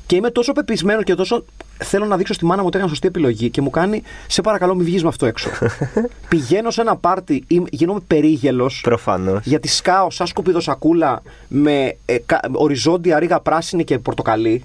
και 0.06 0.16
είμαι 0.16 0.30
τόσο 0.30 0.54
πεπισμένο 0.54 1.04
και 1.04 1.16
τόσο 1.16 1.46
θέλω 1.84 2.06
να 2.06 2.18
δείξω 2.18 2.34
στη 2.34 2.46
μάνα 2.46 2.60
μου 2.62 2.68
ότι 2.68 2.76
έκανα 2.78 2.90
σωστή 2.92 3.08
επιλογή 3.08 3.50
και 3.50 3.62
μου 3.62 3.70
κάνει 3.70 4.04
Σε 4.28 4.42
παρακαλώ, 4.42 4.76
μην 4.76 4.86
βγεις 4.86 5.02
με 5.04 5.10
αυτό 5.10 5.26
έξω. 5.26 5.50
Πηγαίνω 6.30 6.72
σε 6.72 6.82
ένα 6.82 6.96
πάρτι, 6.96 7.44
είμαι- 7.48 7.68
γίνομαι 7.72 8.00
περίγελος. 8.08 8.82
Προφανώς. 8.84 9.46
Γιατί 9.46 9.68
σκάω 9.68 10.10
σαν 10.12 10.28
σκουπιδοσακούλα 10.28 11.22
με 11.48 11.98
ε, 12.06 12.18
κα- 12.26 12.40
οριζόντια 12.52 13.20
ρίγα 13.20 13.40
πράσινη 13.40 13.84
και 13.84 14.00
πορτοκαλί. 14.00 14.64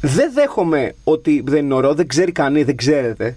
Δεν 0.00 0.32
δέχομαι 0.34 0.94
ότι 1.04 1.42
δεν 1.46 1.64
είναι 1.64 1.74
ωραίο, 1.74 1.94
δεν 1.94 2.06
ξέρει 2.06 2.32
κανεί, 2.32 2.62
δεν 2.62 2.76
ξέρετε. 2.76 3.36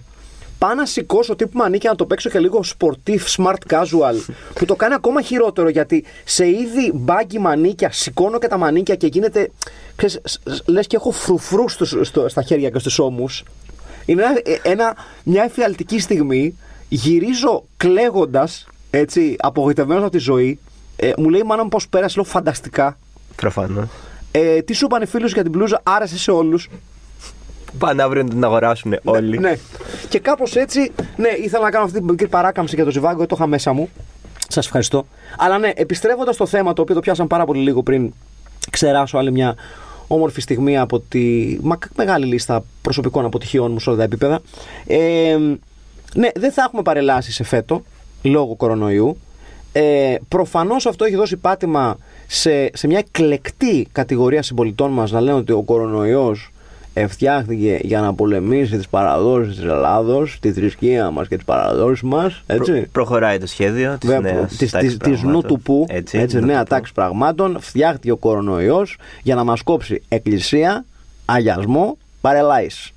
Πάω 0.58 0.74
να 0.74 0.86
σηκώσω 0.86 1.36
τύπου 1.36 1.58
μανίκια 1.58 1.90
να 1.90 1.96
το 1.96 2.06
παίξω 2.06 2.30
και 2.30 2.38
λίγο 2.38 2.64
sportif, 2.78 3.18
smart 3.36 3.72
casual. 3.74 4.14
Που 4.54 4.64
το 4.64 4.74
κάνει 4.76 4.94
ακόμα 4.94 5.22
χειρότερο 5.22 5.68
γιατί 5.68 6.04
σε 6.24 6.48
είδη 6.48 6.92
μπάγκι 6.94 7.38
μανίκια 7.38 7.92
σηκώνω 7.92 8.38
και 8.38 8.46
τα 8.46 8.56
μανίκια 8.56 8.94
και 8.94 9.06
γίνεται. 9.06 9.50
Ξέρεις, 9.96 10.20
σ- 10.24 10.40
σ- 10.50 10.68
λες 10.68 10.86
και 10.86 10.96
έχω 10.96 11.10
φρουφρού 11.10 11.68
στους- 11.68 11.96
στο- 12.08 12.28
στα 12.28 12.42
χέρια 12.42 12.70
και 12.70 12.78
στους 12.78 12.98
ώμους. 12.98 13.42
Είναι 14.04 14.22
ένα, 14.22 14.40
ε, 14.44 14.70
ένα- 14.70 14.96
μια 15.24 15.42
εφιαλτική 15.42 16.00
στιγμή. 16.00 16.56
Γυρίζω 16.88 17.64
κλαίγοντας, 17.76 18.66
έτσι, 18.90 19.36
απογοητευμένος 19.38 20.02
από 20.02 20.12
τη 20.12 20.18
ζωή. 20.18 20.58
Ε, 20.96 21.12
μου 21.18 21.28
λέει 21.28 21.40
η 21.40 21.46
μάνα 21.46 21.62
μου 21.62 21.68
πώς 21.68 21.88
πέρασε, 21.88 22.14
λέω 22.16 22.24
φανταστικά. 22.24 22.98
Προφανώ. 23.36 23.88
Ε, 24.30 24.60
τι 24.62 24.72
σου 24.72 24.84
είπαν 24.84 25.02
οι 25.02 25.06
φίλους 25.06 25.32
για 25.32 25.42
την 25.42 25.50
μπλούζα, 25.52 25.80
άρεσε 25.82 26.18
σε 26.18 26.30
όλους. 26.30 26.68
Πάνε 27.78 28.02
αύριο 28.02 28.22
να 28.22 28.28
την 28.28 28.44
αγοράσουν 28.44 28.96
όλοι. 29.04 29.38
Ναι. 29.38 29.56
Και 30.08 30.18
κάπως 30.18 30.56
έτσι, 30.56 30.92
ναι, 31.16 31.28
ήθελα 31.28 31.64
να 31.64 31.70
κάνω 31.70 31.84
αυτή 31.84 31.98
την 31.98 32.06
μικρή 32.08 32.28
παράκαμψη 32.28 32.74
για 32.74 32.84
το 32.84 32.90
ζιβάγκο, 32.90 33.16
γιατί 33.16 33.28
το 33.28 33.36
είχα 33.38 33.46
μέσα 33.46 33.72
μου. 33.72 33.88
Σας 34.48 34.64
ευχαριστώ. 34.66 35.06
Αλλά 35.38 35.58
ναι, 35.58 35.70
επιστρέφοντας 35.74 36.34
στο 36.34 36.46
θέμα 36.46 36.72
το 36.72 36.82
οποίο 36.82 36.94
το 36.94 37.00
πιάσαμε 37.00 37.28
πάρα 37.28 37.44
πολύ 37.44 37.60
λίγο 37.60 37.82
πριν 37.82 38.12
ξεράσω 38.70 39.18
άλλη 39.18 39.32
μια 39.32 39.54
όμορφη 40.06 40.40
στιγμή 40.40 40.78
από 40.78 41.00
τη 41.00 41.56
μα- 41.62 41.78
μεγάλη 41.96 42.26
λίστα 42.26 42.64
προσωπικών 42.82 43.24
αποτυχιών 43.24 43.72
μου 43.72 43.80
σε 43.80 43.88
όλα 43.88 43.98
τα 43.98 44.04
επίπεδα. 44.04 44.40
Ε, 44.86 45.36
ναι, 46.14 46.28
δεν 46.34 46.52
θα 46.52 46.62
έχουμε 46.66 46.82
παρελάσει 46.82 47.32
σε 47.32 47.44
φέτο 47.44 47.82
λόγω 48.22 48.54
κορονοϊού. 48.54 49.16
Ε, 49.72 50.14
προφανώς 50.28 50.86
αυτό 50.86 51.04
έχει 51.04 51.16
δώσει 51.16 51.36
πάτημα 51.36 51.96
σε, 52.26 52.70
σε 52.76 52.86
μια 52.86 52.98
εκλεκτή 52.98 53.88
κατηγορία 53.92 54.42
συμπολιτών 54.42 54.90
μας 54.90 55.10
να 55.10 55.20
λένε 55.20 55.36
ότι 55.36 55.52
ο 55.52 55.62
κορονοϊός 55.62 56.50
φτιάχτηκε 57.08 57.78
για 57.82 58.00
να 58.00 58.14
πολεμήσει 58.14 58.76
τις 58.76 58.88
παραδόσεις 58.88 59.56
της 59.56 59.64
Ελλάδος, 59.64 60.38
τη 60.40 60.52
θρησκεία 60.52 61.10
μας 61.10 61.28
και 61.28 61.36
τις 61.36 61.44
παραδόσεις 61.44 62.02
μας, 62.02 62.42
έτσι. 62.46 62.72
Προ- 62.72 62.86
προχωράει 62.92 63.38
το 63.38 63.46
σχέδιο 63.46 63.96
της 64.00 64.08
Βέβαια, 64.10 64.32
νέας 64.32 64.56
της, 64.56 64.70
της, 64.72 64.96
της 64.96 65.22
νου 65.22 65.40
του 65.42 65.60
που, 65.60 65.86
έτσι, 65.88 66.18
Έτσι, 66.18 66.38
νου 66.38 66.46
νέα 66.46 66.58
του 66.58 66.62
που. 66.64 66.68
τάξη 66.68 66.92
πραγμάτων, 66.92 67.56
φτιάχτηκε 67.60 68.10
ο 68.10 68.16
κορονοϊός 68.16 68.96
για 69.22 69.34
να 69.34 69.44
μας 69.44 69.62
κόψει 69.62 70.02
εκκλησία, 70.08 70.84
αγιασμό, 71.24 71.96
παρελάης. 72.20 72.90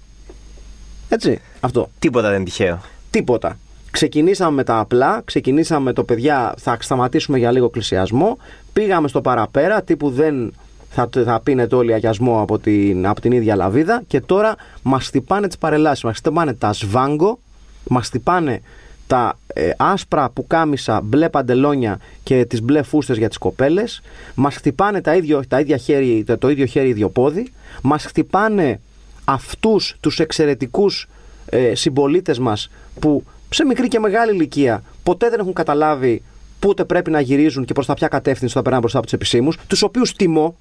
Έτσι, 1.09 1.39
αυτό. 1.59 1.89
Τίποτα 1.99 2.27
δεν 2.27 2.35
είναι 2.35 2.45
τυχαίο. 2.45 2.79
Τίποτα. 3.09 3.57
Ξεκινήσαμε 3.91 4.55
με 4.55 4.63
τα 4.63 4.77
απλά, 4.79 5.21
ξεκινήσαμε 5.25 5.83
με 5.83 5.93
το 5.93 6.03
παιδιά, 6.03 6.53
θα 6.57 6.77
σταματήσουμε 6.79 7.37
για 7.37 7.51
λίγο 7.51 7.65
εκκλησιασμό, 7.65 8.37
πήγαμε 8.73 9.07
στο 9.07 9.21
παραπέρα, 9.21 9.81
τύπου 9.81 10.09
δεν 10.09 10.53
θα, 10.89 11.09
θα 11.11 11.39
πίνετε 11.43 11.75
όλοι 11.75 11.93
αγιασμό 11.93 12.41
από 12.41 12.59
την, 12.59 13.07
από 13.07 13.21
την 13.21 13.31
ίδια 13.31 13.55
λαβίδα 13.55 14.03
και 14.07 14.21
τώρα 14.21 14.55
μας 14.81 15.05
χτυπάνε 15.05 15.47
τις 15.47 15.57
παρελάσεις, 15.57 16.03
μας 16.03 16.17
χτυπάνε 16.17 16.53
τα 16.53 16.73
σβάγκο, 16.73 17.39
μας 17.87 18.07
χτυπάνε 18.07 18.61
τα 19.07 19.37
ε, 19.47 19.71
άσπρα 19.77 20.29
πουκάμισα, 20.29 21.01
μπλε 21.01 21.29
παντελόνια 21.29 21.99
και 22.23 22.45
τις 22.45 22.61
μπλε 22.61 22.81
φούστες 22.81 23.17
για 23.17 23.27
τις 23.27 23.37
κοπέλες, 23.37 24.01
μας 24.35 24.55
χτυπάνε 24.55 25.01
τα 25.01 25.15
ίδιο, 25.15 25.41
τα 25.47 25.59
ίδια 25.59 25.77
χέρι, 25.77 26.23
το, 26.23 26.37
το 26.37 26.49
ίδιο 26.49 26.65
χέρι, 26.65 26.89
ίδιο 26.89 27.09
πόδι, 27.09 27.51
μας 27.81 28.05
χτυπάνε 28.05 28.79
αυτούς 29.25 29.95
τους 29.99 30.19
εξαιρετικούς 30.19 31.07
ε, 31.45 31.75
συμπολίτες 31.75 32.39
μας 32.39 32.69
που 32.99 33.23
σε 33.49 33.65
μικρή 33.65 33.87
και 33.87 33.99
μεγάλη 33.99 34.33
ηλικία 34.33 34.83
ποτέ 35.03 35.29
δεν 35.29 35.39
έχουν 35.39 35.53
καταλάβει 35.53 36.21
πότε 36.59 36.85
πρέπει 36.85 37.11
να 37.11 37.19
γυρίζουν 37.19 37.65
και 37.65 37.73
προς 37.73 37.85
τα 37.85 37.93
ποια 37.93 38.07
κατεύθυνση 38.07 38.53
θα 38.53 38.61
περνάνε 38.61 38.81
μπροστά 38.81 38.97
από 38.97 39.07
τους 39.07 39.15
επισήμους, 39.15 39.57
τους 39.67 39.81
οποίους 39.81 40.13
τιμώ. 40.13 40.55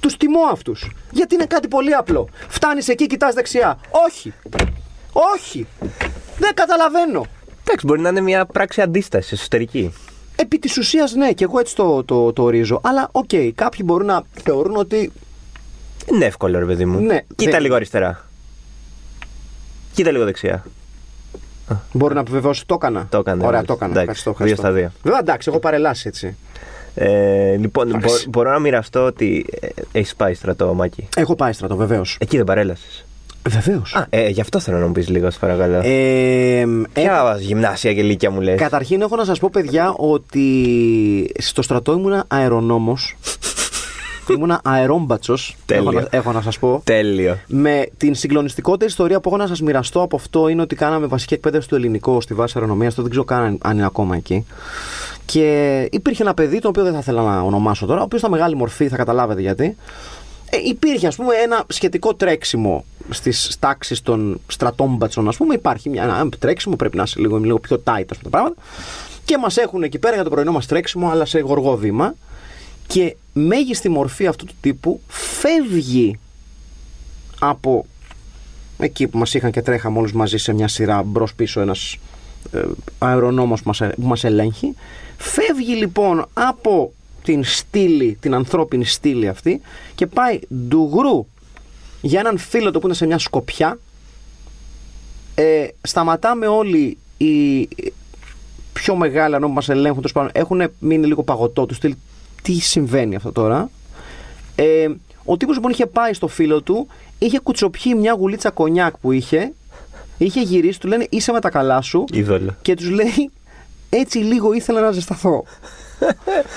Τους 0.00 0.16
τιμώ 0.16 0.40
αυτούς. 0.52 0.90
Γιατί 1.10 1.34
είναι 1.34 1.44
κάτι 1.46 1.68
πολύ 1.68 1.94
απλό. 1.94 2.28
Φτάνεις 2.48 2.88
εκεί, 2.88 3.06
κοιτάς 3.06 3.34
δεξιά. 3.34 3.78
Όχι. 4.06 4.32
Όχι. 5.12 5.66
Δεν 6.38 6.54
καταλαβαίνω. 6.54 7.26
Εντάξει, 7.64 7.86
μπορεί 7.86 8.00
να 8.00 8.08
είναι 8.08 8.20
μια 8.20 8.46
πράξη 8.46 8.80
αντίστασης 8.80 9.32
εσωτερική. 9.32 9.94
Επί 10.36 10.58
της 10.58 10.76
ουσίας, 10.78 11.12
ναι, 11.14 11.32
και 11.32 11.44
εγώ 11.44 11.58
έτσι 11.58 11.74
το, 11.74 12.04
το, 12.04 12.32
το 12.32 12.42
ορίζω. 12.42 12.80
Αλλά, 12.84 13.08
οκ, 13.12 13.28
κάποιοι 13.54 13.80
μπορούν 13.84 14.06
να 14.06 14.22
θεωρούν 14.44 14.76
ότι. 14.76 15.12
Είναι 16.12 16.24
εύκολο, 16.24 16.58
ρε 16.58 16.64
παιδί 16.64 16.84
μου. 16.84 17.00
Ναι, 17.00 17.18
Κοίτα 17.36 17.50
δεν- 17.50 17.60
λίγο 17.60 17.74
αριστερά. 17.74 18.28
Κοίτα 19.94 20.10
λίγο 20.10 20.24
δεξιά. 20.24 20.64
Μπορεί 21.92 22.14
να 22.14 22.20
επιβεβαιώσει 22.20 22.58
ότι 22.60 22.68
το 22.68 22.74
έκανα. 22.74 23.06
Το 23.10 23.18
έκανε, 23.18 23.46
Ωραία, 23.46 23.60
ναι. 23.60 23.66
το 23.66 23.72
έκανα. 23.72 24.00
Εντάξει, 24.00 24.08
Ευχαριστώ, 24.28 24.44
δύο 24.44 24.54
ευχαριστώ. 24.54 24.66
στα 24.66 24.72
δύο. 24.72 24.92
Βέβαια, 25.02 25.18
εντάξει, 25.18 25.48
έχω 25.50 25.58
παρελάσει 25.58 26.08
έτσι. 26.08 26.36
Ε, 26.94 27.56
λοιπόν, 27.56 27.88
μπο- 27.88 27.96
Εντάξει. 27.96 28.28
μπορώ 28.28 28.50
να 28.50 28.58
μοιραστώ 28.58 29.04
ότι 29.04 29.46
ε, 29.60 29.66
έχεις 29.92 30.14
πάει 30.14 30.34
στρατό, 30.34 30.74
Μάκη; 30.74 31.08
Έχω 31.16 31.34
πάει 31.34 31.52
στρατό, 31.52 31.76
βεβαίως. 31.76 32.16
Εκεί 32.20 32.36
δεν 32.36 32.46
παρέλασες; 32.46 33.04
Βεβαίως. 33.48 33.94
Α, 33.94 34.06
ε, 34.10 34.28
γι' 34.28 34.40
αυτό 34.40 34.60
θέλω 34.60 34.78
να 34.78 34.86
μου 34.86 34.92
πεις 34.92 35.08
λίγο, 35.08 35.30
σε 35.30 35.38
παρακαλώ. 35.38 35.80
Ε, 35.84 36.64
Ποια 36.92 37.36
γυμνάσια 37.40 37.94
και 37.94 38.02
λύκια 38.02 38.30
μου 38.30 38.40
λες; 38.40 38.58
Καταρχήν 38.60 39.00
έχω 39.00 39.16
να 39.16 39.24
σας 39.24 39.38
πω 39.38 39.48
παιδιά 39.52 39.92
ότι 39.96 41.32
στο 41.38 41.62
στρατό 41.62 41.92
ήμουνα 41.92 42.24
αερονόμος 42.28 43.16
Ήμουνα 44.36 44.60
αερόμπατσος 44.64 45.56
Τέλειο. 45.66 45.90
έχω, 45.90 46.00
να- 46.00 46.08
έχω 46.10 46.32
να 46.32 46.40
σας 46.40 46.58
πω 46.58 46.80
Τέλειο. 46.84 47.38
με 47.46 47.86
την 47.96 48.14
συγκλονιστικότερη 48.14 48.90
ιστορία 48.90 49.20
που 49.20 49.28
έχω 49.28 49.38
να 49.38 49.46
σας 49.46 49.60
μοιραστώ 49.60 50.02
από 50.02 50.16
αυτό 50.16 50.48
είναι 50.48 50.62
ότι 50.62 50.74
κάναμε 50.76 51.06
βασική 51.06 51.34
εκπαίδευση 51.34 51.68
του 51.68 51.74
ελληνικού 51.74 52.20
στη 52.20 52.34
βάση 52.34 52.52
αερονομίας. 52.56 52.94
Το 52.94 53.02
δεν 53.02 53.10
ξέρω 53.10 53.24
καν 53.24 53.42
αν- 53.42 53.58
αν 53.62 53.76
είναι 53.76 53.86
ακόμα 53.86 54.16
εκεί. 54.16 54.46
Και 55.30 55.88
υπήρχε 55.92 56.22
ένα 56.22 56.34
παιδί, 56.34 56.58
το 56.58 56.68
οποίο 56.68 56.82
δεν 56.82 56.92
θα 56.92 56.98
ήθελα 56.98 57.22
να 57.22 57.40
ονομάσω 57.40 57.86
τώρα, 57.86 58.00
ο 58.00 58.02
οποίος 58.02 58.20
ήταν 58.20 58.32
μεγάλη 58.32 58.56
μορφή, 58.56 58.88
θα 58.88 58.96
καταλάβετε 58.96 59.40
γιατί. 59.40 59.76
Ε, 60.50 60.56
υπήρχε, 60.64 61.06
ας 61.06 61.16
πούμε, 61.16 61.34
ένα 61.34 61.64
σχετικό 61.66 62.14
τρέξιμο 62.14 62.84
στις 63.10 63.56
τάξεις 63.58 64.02
των 64.02 64.40
στρατόμπατσων, 64.46 65.28
ας 65.28 65.36
πούμε. 65.36 65.54
Υπάρχει 65.54 65.88
μια, 65.88 66.02
ένα 66.02 66.28
τρέξιμο, 66.38 66.76
πρέπει 66.76 66.96
να 66.96 67.02
είσαι 67.02 67.20
λίγο, 67.20 67.38
λίγο 67.38 67.58
πιο 67.58 67.76
tight, 67.76 68.04
ας 68.10 68.18
πούμε, 68.18 68.22
τα 68.22 68.28
πράγματα. 68.28 68.54
Και 69.24 69.38
μας 69.38 69.56
έχουν 69.56 69.82
εκεί 69.82 69.98
πέρα 69.98 70.14
για 70.14 70.24
το 70.24 70.30
πρωινό 70.30 70.52
μας 70.52 70.66
τρέξιμο, 70.66 71.08
αλλά 71.10 71.24
σε 71.24 71.38
γοργό 71.38 71.76
βήμα. 71.76 72.14
Και 72.86 73.16
μέγιστη 73.32 73.88
μορφή 73.88 74.26
αυτού 74.26 74.44
του 74.44 74.54
τύπου 74.60 75.00
φεύγει 75.06 76.18
από 77.38 77.86
εκεί 78.78 79.06
που 79.06 79.18
μας 79.18 79.34
είχαν 79.34 79.50
και 79.50 79.62
τρέχαμε 79.62 79.98
όλους 79.98 80.12
μαζί 80.12 80.36
σε 80.36 80.52
μια 80.52 80.68
σειρά 80.68 81.02
μπρος 81.02 81.34
πίσω 81.34 81.60
ένας 81.60 81.96
ε, 82.52 82.62
αερονόμος 82.98 83.62
που 83.62 83.66
μας, 83.68 83.80
ε, 83.80 83.94
που 84.00 84.06
μας 84.06 84.24
ελέγχει 84.24 84.74
φεύγει 85.20 85.74
λοιπόν 85.74 86.26
από 86.32 86.92
την 87.22 87.44
στήλη, 87.44 88.16
την 88.20 88.34
ανθρώπινη 88.34 88.84
στήλη 88.84 89.28
αυτή 89.28 89.60
και 89.94 90.06
πάει 90.06 90.40
ντουγρού 90.68 91.26
για 92.00 92.20
έναν 92.20 92.38
φίλο 92.38 92.70
του 92.70 92.80
που 92.80 92.86
είναι 92.86 92.96
σε 92.96 93.06
μια 93.06 93.18
σκοπιά. 93.18 93.78
Ε, 95.34 95.68
σταματάμε 95.82 96.46
όλοι 96.46 96.98
οι 97.16 97.68
πιο 98.72 98.96
μεγάλοι 98.96 99.34
ανώμοι 99.34 99.52
που 99.52 99.56
μας 99.58 99.68
ελέγχουν 99.68 100.02
τόσο 100.02 100.14
πάνω, 100.14 100.30
έχουν 100.32 100.70
μείνει 100.78 101.06
λίγο 101.06 101.22
παγωτό 101.22 101.66
του 101.66 101.74
στυλ. 101.74 101.94
Τι 102.42 102.52
συμβαίνει 102.60 103.14
αυτό 103.14 103.32
τώρα; 103.32 103.70
Ε, 104.54 104.88
ο 105.24 105.36
τύπος 105.36 105.60
που 105.60 105.70
είχε 105.70 105.86
πάει 105.86 106.12
στο 106.12 106.28
φίλο 106.28 106.62
του 106.62 106.86
είχε 107.18 107.38
κουτσοπιεί 107.38 107.94
μια 107.98 108.12
γουλίτσα 108.12 108.50
κονιάκ 108.50 108.96
που 108.98 109.12
είχε 109.12 109.52
είχε 110.18 110.40
γυρίσει, 110.40 110.80
του 110.80 110.88
λένε 110.88 111.06
είσαι 111.10 111.32
με 111.32 111.40
τα 111.40 111.50
καλά 111.50 111.80
σου 111.80 112.04
Είδωλο. 112.12 112.56
και 112.62 112.74
τους 112.74 112.90
λέει 112.90 113.30
έτσι 113.90 114.18
λίγο 114.18 114.52
ήθελα 114.52 114.80
να 114.80 114.90
ζεσταθώ 114.90 115.44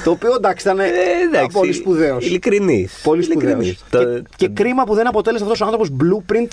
το 0.03 0.11
οποίο 0.11 0.33
εντάξει 0.35 0.67
ήταν 0.67 0.79
Ε, 0.79 0.83
εντάξει, 1.27 1.57
πολύ 1.57 1.73
σπουδαίος 1.73 2.25
Ειλικρινής. 2.25 2.99
Πολύ 3.03 3.23
σπουδαίος. 3.23 3.51
Ειλικρινής. 3.53 3.83
Και, 3.89 3.97
Το- 3.97 4.21
και 4.35 4.47
κρίμα 4.47 4.83
που 4.83 4.93
δεν 4.93 5.07
αποτέλεσε 5.07 5.43
αυτός 5.43 5.61
ο 5.61 5.65
άνθρωπος 5.65 5.89
blueprint 5.99 6.47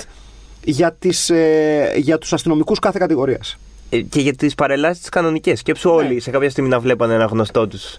για, 0.64 0.92
τις, 0.98 1.30
ε, 1.30 1.92
για 1.96 2.18
τους 2.18 2.32
αστυνομικούς 2.32 2.78
κάθε 2.78 2.98
κατηγορίας. 2.98 3.56
Ε, 3.90 4.00
Και 4.00 4.20
για 4.20 4.34
τις 4.34 4.54
παρελάσεις 4.54 5.00
τις 5.00 5.08
κανονικές. 5.08 5.58
Σκέψου 5.58 5.88
Ναι. 5.88 5.94
όλοι 5.94 6.20
σε 6.20 6.30
κάποια 6.30 6.50
στιγμή 6.50 6.68
να 6.68 6.78
βλέπανε 6.80 7.14
ένα 7.14 7.24
γνωστό 7.24 7.66
τους 7.68 7.98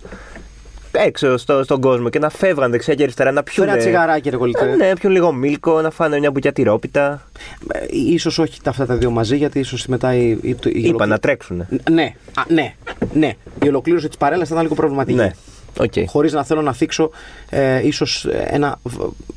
έξω 0.92 1.38
στο, 1.38 1.64
στον 1.64 1.82
κόσμο 1.82 2.10
και 2.10 2.20
να 2.20 2.30
φεύγαν 2.30 2.72
δεξιά 2.72 2.94
και 2.96 3.04
αριστερά 3.04 3.32
να 3.32 3.44
πιούν. 3.44 3.66
Φέρε 3.66 3.78
ένα 3.78 3.86
τσιγαράκι 3.88 4.30
ρε 4.30 4.38
κολλητέ. 4.38 4.66
Ναι, 4.76 4.88
να 4.88 4.94
πιούν 4.96 5.12
λίγο 5.14 5.32
μίλκο, 5.32 5.82
να 5.82 5.90
φάνε 5.90 6.20
μια 6.20 6.32
μπουκιά 6.32 6.52
τυρόπιτα. 6.52 7.28
Ε, 7.74 7.80
Ίσως 7.90 8.40
όχι 8.40 8.62
τα 8.62 8.70
αυτά 8.70 8.86
τα 8.86 8.96
δύο 8.96 9.12
μαζί 9.12 9.36
γιατί 9.38 9.60
ίσως 9.60 9.86
μετά 9.88 10.16
η, 10.16 10.30
η, 10.30 10.38
η, 10.42 10.42
η 10.42 10.56
Είπα 10.72 10.88
ολοκλή- 10.88 11.10
να 11.10 11.20
τρέξουν. 11.20 11.66
Ναι, 11.92 12.14
α, 12.36 12.42
ναι, 12.48 12.74
ναι. 13.14 13.34
Η 13.64 13.68
ολοκλήρωση 13.68 14.08
της 14.08 14.18
παρέλασης 14.18 14.48
θα 14.48 14.54
ήταν 14.54 14.64
λίγο 14.64 14.76
προβληματική. 14.76 15.18
Ναι, 15.18 15.32
οκ. 15.80 15.94
Χωρίς 16.08 16.34
να 16.34 16.44
θέλω 16.44 16.62
να 16.62 16.74
θίξω 16.74 17.10
ε, 17.50 17.88
ίσως 17.88 18.26
ένα, 18.32 18.80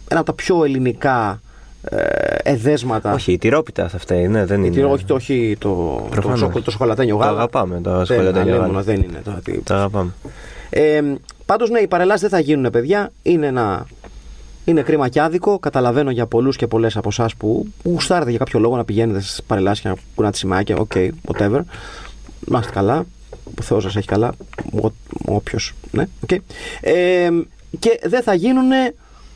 ένα 0.09 0.21
από 0.21 0.25
τα 0.25 0.33
πιο 0.33 0.65
ελληνικά 0.65 1.41
ε, 1.91 1.97
εδέσματα. 2.43 3.13
Όχι, 3.13 3.33
η 3.33 3.39
τυρόπιτα 3.39 3.89
θα 3.89 3.97
αυτά 3.97 4.15
είναι. 4.15 4.45
Δεν 4.45 4.59
είναι. 4.65 4.69
Γιατί 4.69 4.83
όχι, 4.93 5.05
το, 5.05 5.15
όχι 5.15 5.57
το, 5.59 5.69
το, 5.69 6.07
Προφανώς. 6.11 6.39
σοκο- 6.39 6.63
το 6.63 6.71
σοκολατένιο 6.71 7.17
Το 7.17 7.23
γάλα. 7.23 7.37
αγαπάμε 7.37 7.81
το 7.83 7.97
Δεν, 7.97 8.07
σοκολατένιο 8.07 8.41
αλίμονο, 8.53 8.67
γάλα. 8.73 8.83
δεν 8.83 8.95
είναι. 8.97 9.21
Το, 9.25 9.39
τι- 9.45 9.59
Το 9.59 9.75
αγαπάμε. 9.75 10.11
Ε, 10.71 11.03
Πάντως, 11.47 11.71
ναι, 11.71 11.79
οι 11.79 11.87
παρελάσεις 11.87 12.21
δεν 12.21 12.31
θα 12.31 12.39
γίνουν, 12.39 12.71
παιδιά. 12.71 13.11
Είναι, 13.23 13.47
ένα, 13.47 13.87
είναι 14.65 14.83
κρίμα 14.83 15.09
και 15.09 15.21
άδικο. 15.21 15.59
Καταλαβαίνω 15.59 16.11
για 16.11 16.27
πολλούς 16.27 16.57
και 16.57 16.67
πολλές 16.67 16.97
από 16.97 17.09
εσάς 17.09 17.35
που 17.35 17.67
γουστάρετε 17.83 18.31
για 18.31 18.39
κάποιο 18.39 18.61
λόγο 18.61 18.77
να 18.77 18.85
πηγαίνετε 18.85 19.21
στις 19.21 19.43
παρελάσεις 19.43 19.83
και 19.83 19.89
να 19.89 19.95
κουνάτε 20.15 20.37
σημαία. 20.37 20.63
Οκ, 20.77 20.93
whatever. 21.27 21.61
Να 22.41 22.59
είστε 22.59 22.73
καλά. 22.73 23.05
Ο 23.59 23.63
Θεός 23.63 23.83
σας 23.83 23.97
έχει 23.97 24.07
καλά. 24.07 24.35
Όποιος. 25.27 25.75
Ναι, 25.91 26.07
οκ. 26.23 26.31
Ε, 26.81 27.29
και 27.79 28.01
δεν 28.03 28.23
θα 28.23 28.35
γίνουν. 28.35 28.71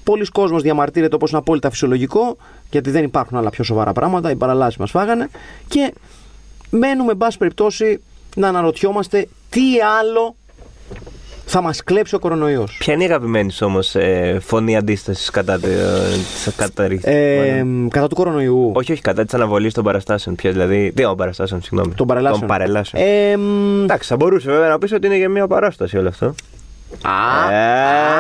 Πολύς 0.04 0.26
κόσμος 0.26 0.62
διαμαρτύρεται 0.62 1.14
όπως 1.14 1.30
είναι 1.30 1.38
απόλυτα 1.38 1.70
φυσιολογικό, 1.70 2.36
γιατί 2.70 2.90
δεν 2.90 3.04
υπάρχουν 3.04 3.38
άλλα 3.38 3.50
πιο 3.50 3.64
σοβαρά 3.64 3.92
πράγματα. 3.92 4.30
Οι 4.30 4.36
παρελάσεις 4.37 4.76
μας 4.76 4.90
φάγανε. 4.90 5.28
Και 5.68 5.94
μένουμε, 6.70 7.10
εν 7.12 7.16
πάση 7.16 7.38
περιπτώσει, 7.38 8.00
να 8.36 8.48
αναρωτιόμαστε 8.48 9.28
τι 9.50 9.62
άλλο 10.00 10.37
θα 11.50 11.61
μας 11.61 11.84
κλέψει 11.84 12.14
ο 12.14 12.18
κορονοϊός. 12.18 12.76
Ποια 12.78 12.94
είναι 12.94 13.02
η 13.02 13.06
αγαπημένη 13.06 13.50
σου 13.52 13.66
όμως 13.66 13.96
φωνή 14.40 14.76
αντίστασης 14.76 15.30
κατά 15.30 15.58
τη 15.58 15.68
κατά, 16.56 16.84
Ε, 17.11 17.64
κατά 17.88 18.06
του 18.08 18.14
κορονοϊού. 18.14 18.72
Όχι, 18.74 18.92
όχι, 18.92 19.00
κατά 19.00 19.24
της 19.24 19.34
αναβολής 19.34 19.74
των 19.74 19.84
παραστάσεων. 19.84 20.34
Ποια 20.37 20.50
δηλαδή. 20.50 20.92
Δύο 20.94 21.14
παραστάσεων, 21.14 21.62
συγγνώμη. 21.62 21.94
Των 21.94 22.06
παρελάσεων. 22.06 22.40
Των 22.40 22.48
παρελάσεων. 22.48 23.02
Ε, 23.02 23.37
μ, 23.37 23.82
Εντάξει, 23.82 24.08
θα 24.08 24.16
μπορούσε 24.16 24.50
βέβαια 24.50 24.68
να 24.68 24.78
πεις 24.78 24.92
ότι 24.92 25.06
είναι 25.06 25.16
για 25.16 25.28
μια 25.28 25.46
παράσταση 25.46 25.96
όλο 25.96 26.08
αυτό. 26.08 26.34
Α, 27.03 27.53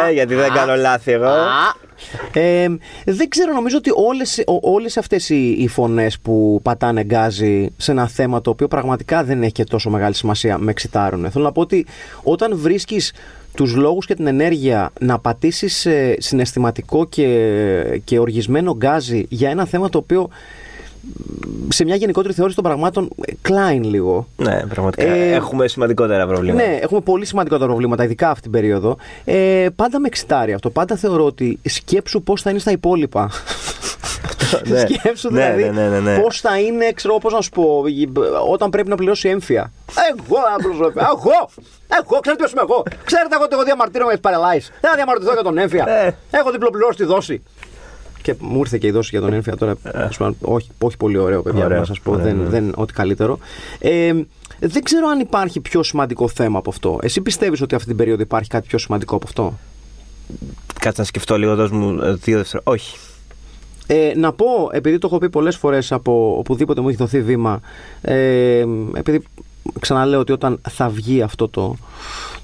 Ε, 0.08 0.12
γιατί 0.12 0.34
δεν 0.34 0.52
κάνω 0.52 0.74
λάθη 0.74 1.12
εγώ. 1.12 1.26
α. 1.26 1.86
Ε, 2.32 2.66
δεν 3.04 3.28
ξέρω, 3.28 3.52
νομίζω 3.52 3.76
ότι 3.76 3.90
όλες, 3.94 4.38
ο- 4.46 4.72
όλες 4.72 4.96
αυτές 4.96 5.28
οι, 5.28 5.50
οι 5.58 5.68
φωνές 5.68 6.18
που 6.18 6.60
πατάνε 6.62 7.04
γκάζι 7.04 7.68
σε 7.76 7.90
ένα 7.90 8.08
θέμα 8.08 8.40
το 8.40 8.50
οποίο 8.50 8.68
πραγματικά 8.68 9.24
δεν 9.24 9.42
έχει 9.42 9.52
και 9.52 9.64
τόσο 9.64 9.90
μεγάλη 9.90 10.14
σημασία 10.14 10.58
με 10.58 10.70
εξητάρουν. 10.70 11.30
Θέλω 11.30 11.44
να 11.44 11.52
πω 11.52 11.60
ότι 11.60 11.86
όταν 12.22 12.58
βρίσκεις 12.58 13.12
τους 13.54 13.74
λόγους 13.76 14.06
και 14.06 14.14
την 14.14 14.26
ενέργεια 14.26 14.90
να 15.00 15.18
πατήσεις 15.18 15.86
ε, 15.86 16.16
συναισθηματικό 16.18 17.06
και, 17.06 18.00
και 18.04 18.18
οργισμένο 18.18 18.74
γκάζι 18.76 19.26
για 19.28 19.50
ένα 19.50 19.64
θέμα 19.66 19.88
το 19.88 19.98
οποίο 19.98 20.22
μ, 20.22 20.28
σε 21.68 21.84
μια 21.84 21.94
γενικότερη 21.96 22.34
θεώρηση 22.34 22.56
των 22.56 22.64
πραγμάτων 22.64 23.08
ε, 23.26 23.32
κλάιν 23.42 23.84
λίγο. 23.84 24.28
Ναι, 24.36 24.62
πραγματικά. 24.68 25.06
Ε, 25.06 25.32
Έχουμε 25.32 25.68
σημαντικότερα 25.68 26.26
προβλήματα. 26.26 26.68
Ναι, 26.68 26.74
έχουμε 26.74 27.00
πολύ 27.00 27.24
σημαντικότερα 27.24 27.66
προβλήματα, 27.66 28.04
ειδικά 28.04 28.30
αυτή 28.30 28.42
την 28.42 28.50
περίοδο. 28.50 28.96
Ε, 29.24 29.66
πάντα 29.76 30.00
με 30.00 30.06
εξητάρει 30.06 30.52
αυτό. 30.52 30.70
Πάντα 30.70 30.96
θεωρώ 30.96 31.24
ότι 31.24 31.58
σκέψου 31.64 32.22
πώς 32.22 32.42
θα 32.42 32.50
είναι 32.50 32.58
στα 32.58 32.70
υπόλοιπα. 32.70 33.30
Ναι. 34.64 34.78
σκέψου 34.78 35.32
Ναι, 35.32 35.52
δηλαδή 35.52 35.80
ναι, 35.80 35.88
ναι, 35.88 35.98
ναι, 35.98 36.00
ναι. 36.00 36.18
πώς 36.18 36.40
θα 36.40 36.58
είναι, 36.58 36.92
ξέρω 36.92 37.18
πώς 37.18 37.32
να 37.32 37.40
σου 37.40 37.50
πω, 37.50 37.82
όταν 38.50 38.70
πρέπει 38.70 38.88
να 38.88 38.96
πληρώσει 38.96 39.28
έμφυα. 39.28 39.72
Εγώ 40.10 40.36
να 40.50 40.56
πληρώσω 40.56 40.84
έμφυα. 40.84 41.02
Εγώ! 41.02 41.50
Εγώ, 42.00 42.20
ξέρετε 42.20 42.42
ποιος 42.42 42.52
είμαι 42.52 42.60
εγώ. 42.60 42.82
Ξέρετε 43.04 43.34
εγώ 43.34 43.44
ότι 43.44 43.54
εγώ 43.54 43.64
διαμαρτύρομαι 43.64 44.10
για 44.12 44.20
τι 44.20 44.28
παρελάσει. 44.28 44.70
Δεν 44.80 44.90
θα 44.90 44.96
διαμαρτυρηθώ 44.96 45.32
για 45.34 45.42
τον 45.42 45.58
έμφυα. 45.58 45.84
Ε. 45.88 46.14
Έχω 46.30 46.50
διπλοπληρώσει 46.50 46.98
τη 46.98 47.04
δόση. 47.04 47.42
Και 48.22 48.34
μου 48.38 48.58
ήρθε 48.58 48.78
και 48.78 48.86
η 48.86 48.90
δόση 48.90 49.08
για 49.12 49.20
τον 49.20 49.32
έμφυα 49.32 49.56
τώρα. 49.56 49.76
τέλος 49.76 50.16
πάντων, 50.16 50.36
όχι, 50.40 50.68
όχι 50.78 50.96
πολύ 50.96 51.18
ωραίο, 51.18 51.42
παιδιά, 51.42 51.62
Ε. 51.62 51.64
Ωραίο, 51.64 51.78
να 51.78 51.84
σας 51.84 52.00
πω. 52.00 52.10
ωραίο, 52.10 52.24
δεν, 52.24 52.36
ναι. 52.36 52.48
δεν, 52.48 52.72
ό,τι 52.76 52.92
καλύτερο. 52.92 53.38
Ε, 53.78 54.12
δεν 54.60 54.82
ξέρω 54.82 55.08
αν 55.08 55.20
υπάρχει 55.20 55.60
πιο 55.60 55.82
σημαντικό 55.82 56.28
θέμα 56.28 56.58
από 56.58 56.70
αυτό. 56.70 56.98
Εσύ 57.02 57.20
πιστεύεις 57.20 57.60
ότι 57.60 57.74
αυτή 57.74 57.86
την 57.86 57.96
περίοδο 57.96 58.22
υπάρχει 58.22 58.48
κάτι 58.48 58.66
πιο 58.66 58.78
σημαντικό 58.78 59.16
από 59.16 59.24
αυτό; 59.28 59.58
Κάτσε 60.80 61.00
να 61.00 61.06
σκεφτώ 61.06 61.38
λίγο, 61.38 61.54
δώσ' 61.54 61.70
μου 61.70 61.88
ε, 61.88 62.12
δύο 62.12 62.36
δευτερόλεπτα. 62.36 62.60
Όχι. 62.64 62.96
Ε, 63.90 64.12
να 64.16 64.32
πω, 64.32 64.46
επειδή 64.72 64.98
το 64.98 65.06
έχω 65.06 65.18
πει 65.18 65.30
πολλές 65.30 65.56
φορές 65.56 65.92
από 65.92 66.34
οπουδήποτε 66.38 66.80
μου 66.80 66.88
έχει 66.88 66.96
δοθεί 66.96 67.22
βήμα, 67.22 67.60
ε, 68.00 68.64
επειδή 68.94 69.22
ξαναλέω 69.80 70.20
ότι 70.20 70.32
όταν 70.32 70.60
θα 70.68 70.88
βγει 70.88 71.22
αυτό 71.22 71.48
το, 71.48 71.76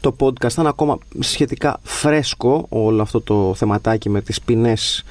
το 0.00 0.16
podcast 0.20 0.50
θα 0.50 0.60
είναι 0.60 0.68
ακόμα 0.68 0.98
σχετικά 1.18 1.80
φρέσκο 1.82 2.66
όλο 2.68 3.02
αυτό 3.02 3.20
το 3.20 3.54
θεματάκι 3.56 4.10
με 4.10 4.20
τις 4.20 4.40
ποινές 4.40 5.04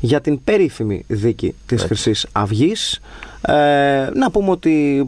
για 0.00 0.20
την 0.20 0.44
περίφημη 0.44 1.04
δίκη 1.06 1.54
της 1.66 1.82
Έτσι. 1.82 1.86
Χρυσής 1.86 2.26
Αυγής. 2.32 3.00
Ε, 3.40 4.08
να 4.14 4.30
πούμε 4.30 4.50
ότι 4.50 5.06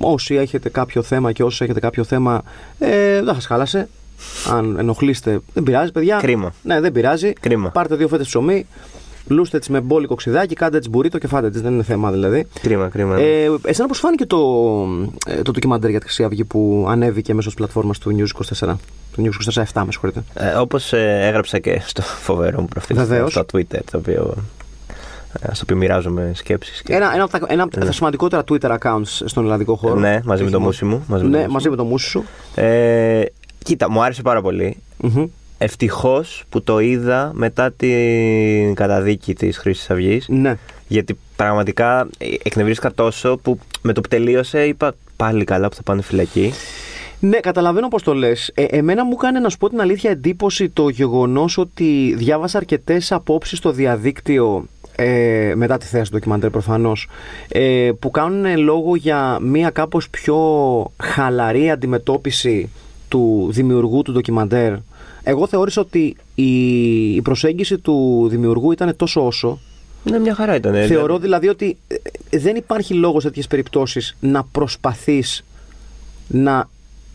όσοι 0.00 0.34
έχετε 0.34 0.68
κάποιο 0.68 1.02
θέμα 1.02 1.32
και 1.32 1.42
όσοι 1.42 1.64
έχετε 1.64 1.80
κάποιο 1.80 2.04
θέμα 2.04 2.42
ε, 2.78 3.22
δεν 3.22 3.34
σας 3.34 3.46
χάλασε. 3.46 3.88
Αν 4.50 4.78
ενοχλείστε, 4.78 5.40
δεν 5.52 5.62
πειράζει, 5.62 5.92
παιδιά. 5.92 6.16
Κρίμα. 6.16 6.54
Ναι, 6.62 6.80
δεν 6.80 6.92
πειράζει. 6.92 7.32
Κρίμα. 7.32 7.70
Πάρτε 7.70 7.94
δύο 7.94 8.08
φέτες 8.08 8.26
ψωμί, 8.26 8.66
λούστε 9.26 9.58
τι 9.58 9.70
με 9.72 9.80
μπόλικο 9.80 10.14
ξυδάκι, 10.14 10.54
κάντε 10.54 10.78
τι 10.78 10.88
μπουρίτο 10.88 11.18
και 11.18 11.26
φάτε 11.26 11.50
τι. 11.50 11.60
Δεν 11.60 11.72
είναι 11.72 11.82
θέμα 11.82 12.10
δηλαδή. 12.12 12.46
Κρίμα, 12.60 12.88
κρίμα. 12.88 13.18
Ε, 13.20 13.48
εσένα 13.64 13.88
πώς 13.88 13.98
φάνηκε 13.98 14.26
το, 14.26 14.38
ε, 15.26 15.42
το 15.42 15.50
ντοκιμαντέρ 15.50 15.90
για 15.90 15.98
τη 15.98 16.04
Χρυσή 16.04 16.24
Αυγή 16.24 16.44
που 16.44 16.86
ανέβηκε 16.88 17.34
μέσω 17.34 17.46
της 17.48 17.56
πλατφόρμας 17.56 17.98
του 17.98 18.16
News 18.18 18.42
24. 18.66 18.76
Του 19.12 19.22
News 19.22 19.52
24 19.52 19.62
7, 19.72 19.82
με 19.84 19.92
συγχωρείτε. 19.92 20.22
Ε, 20.34 20.52
Όπως 20.52 20.92
έγραψα 20.92 21.58
και 21.58 21.80
στο 21.84 22.02
φοβερό 22.02 22.60
μου 22.60 22.66
προφίλ 22.68 22.96
Βεβαίως. 22.96 23.32
στο 23.32 23.44
Twitter, 23.52 23.78
το 23.90 23.98
οποίο, 23.98 24.34
ε, 25.40 25.54
στο 25.54 25.60
οποίο 25.62 25.76
μοιράζομαι 25.76 26.30
σκέψεις. 26.34 26.82
Ένα, 26.88 27.14
ένα 27.14 27.24
από 27.24 27.38
τα, 27.38 27.46
ένα 27.48 27.62
από 27.62 27.80
τα 27.80 27.92
σημαντικότερα 27.92 28.44
Twitter 28.50 28.76
accounts 28.78 29.02
στον 29.24 29.46
ελληνικό 29.46 29.74
χώρο. 29.76 29.94
Ναι, 29.94 30.20
μαζί 30.24 30.42
με 30.44 30.50
το 30.50 30.56
Όχι 30.56 30.66
μουσι 30.66 30.84
μου. 30.84 31.04
Μαζί 31.06 31.24
με 31.24 31.30
Ναι, 31.30 31.36
το 31.36 31.42
μουσι 31.42 31.52
μαζί 31.52 31.68
με 31.70 31.76
το 31.76 31.84
μουσι 31.84 32.08
σου. 32.08 32.18
μου. 32.18 32.64
Ε, 32.64 33.22
κοίτα, 33.64 33.90
μου 33.90 34.02
άρεσε 34.04 34.22
πάρα 34.22 34.42
πολύ. 34.42 34.76
Μμμ. 34.96 35.24
Ευτυχώς 35.64 36.44
που 36.48 36.62
το 36.62 36.78
είδα 36.78 37.30
μετά 37.34 37.72
την 37.72 38.74
καταδίκη 38.74 39.34
της 39.34 39.56
Χρυσή 39.56 39.92
Αυγής. 39.92 40.28
Ναι. 40.28 40.56
Γιατί 40.88 41.18
πραγματικά 41.36 42.08
ε, 42.18 42.26
εκνευρίστηκα 42.42 42.92
τόσο 42.92 43.36
που 43.42 43.58
με 43.82 43.92
το 43.92 44.00
που 44.00 44.08
τελείωσε 44.08 44.66
είπα 44.66 44.94
πάλι 45.16 45.44
καλά 45.44 45.68
που 45.68 45.74
θα 45.74 45.82
πάνε 45.82 46.02
φυλακή. 46.02 46.52
Ναι, 47.20 47.36
καταλαβαίνω 47.36 47.88
πώς 47.88 48.02
το 48.02 48.14
λες. 48.14 48.50
Ε, 48.54 48.64
εμένα 48.64 49.04
μου 49.04 49.12
έκανε 49.12 49.38
να 49.38 49.48
σου 49.48 49.58
πω 49.58 49.68
την 49.68 49.80
αλήθεια 49.80 50.10
εντύπωση 50.10 50.68
το 50.68 50.88
γεγονός 50.88 51.58
ότι 51.58 52.14
διάβασα 52.16 52.58
αρκετές 52.58 53.12
απόψεις 53.12 53.58
στο 53.58 53.70
διαδίκτυο. 53.70 54.66
Ε, 54.96 55.52
μετά 55.56 55.78
τη 55.78 55.86
θέση 55.86 56.10
του 56.10 56.16
ντοκιμαντέρ 56.16 56.50
προφανώς, 56.50 57.08
ε, 57.48 57.90
που 57.98 58.10
κάνουν 58.10 58.58
λόγο 58.58 58.96
για 58.96 59.38
μία 59.40 59.70
κάπως 59.70 60.10
πιο 60.10 60.36
χαλαρή 61.02 61.70
αντιμετώπιση 61.70 62.70
του 63.08 63.48
δημιουργού 63.50 64.02
του 64.02 64.12
ντοκιμαντέρ, 64.12 64.72
εγώ 65.22 65.46
θεώρησα 65.46 65.80
ότι 65.80 66.16
η, 66.34 67.14
η 67.14 67.22
προσέγγιση 67.22 67.78
του 67.78 68.26
δημιουργού 68.30 68.72
ήταν 68.72 68.96
τόσο 68.96 69.26
όσο. 69.26 69.58
Ναι, 70.04 70.18
μια 70.18 70.34
χαρά 70.34 70.54
ήταν. 70.54 70.86
Θεωρώ 70.86 71.18
δηλαδή 71.18 71.48
ότι 71.48 71.76
ε, 72.30 72.38
δεν 72.38 72.56
υπάρχει 72.56 72.94
λόγος 72.94 73.22
σε 73.22 73.28
τέτοιες 73.28 73.46
περιπτώσεις 73.46 74.16
να 74.20 74.44
προσπαθείς 74.44 75.44
να 76.28 76.68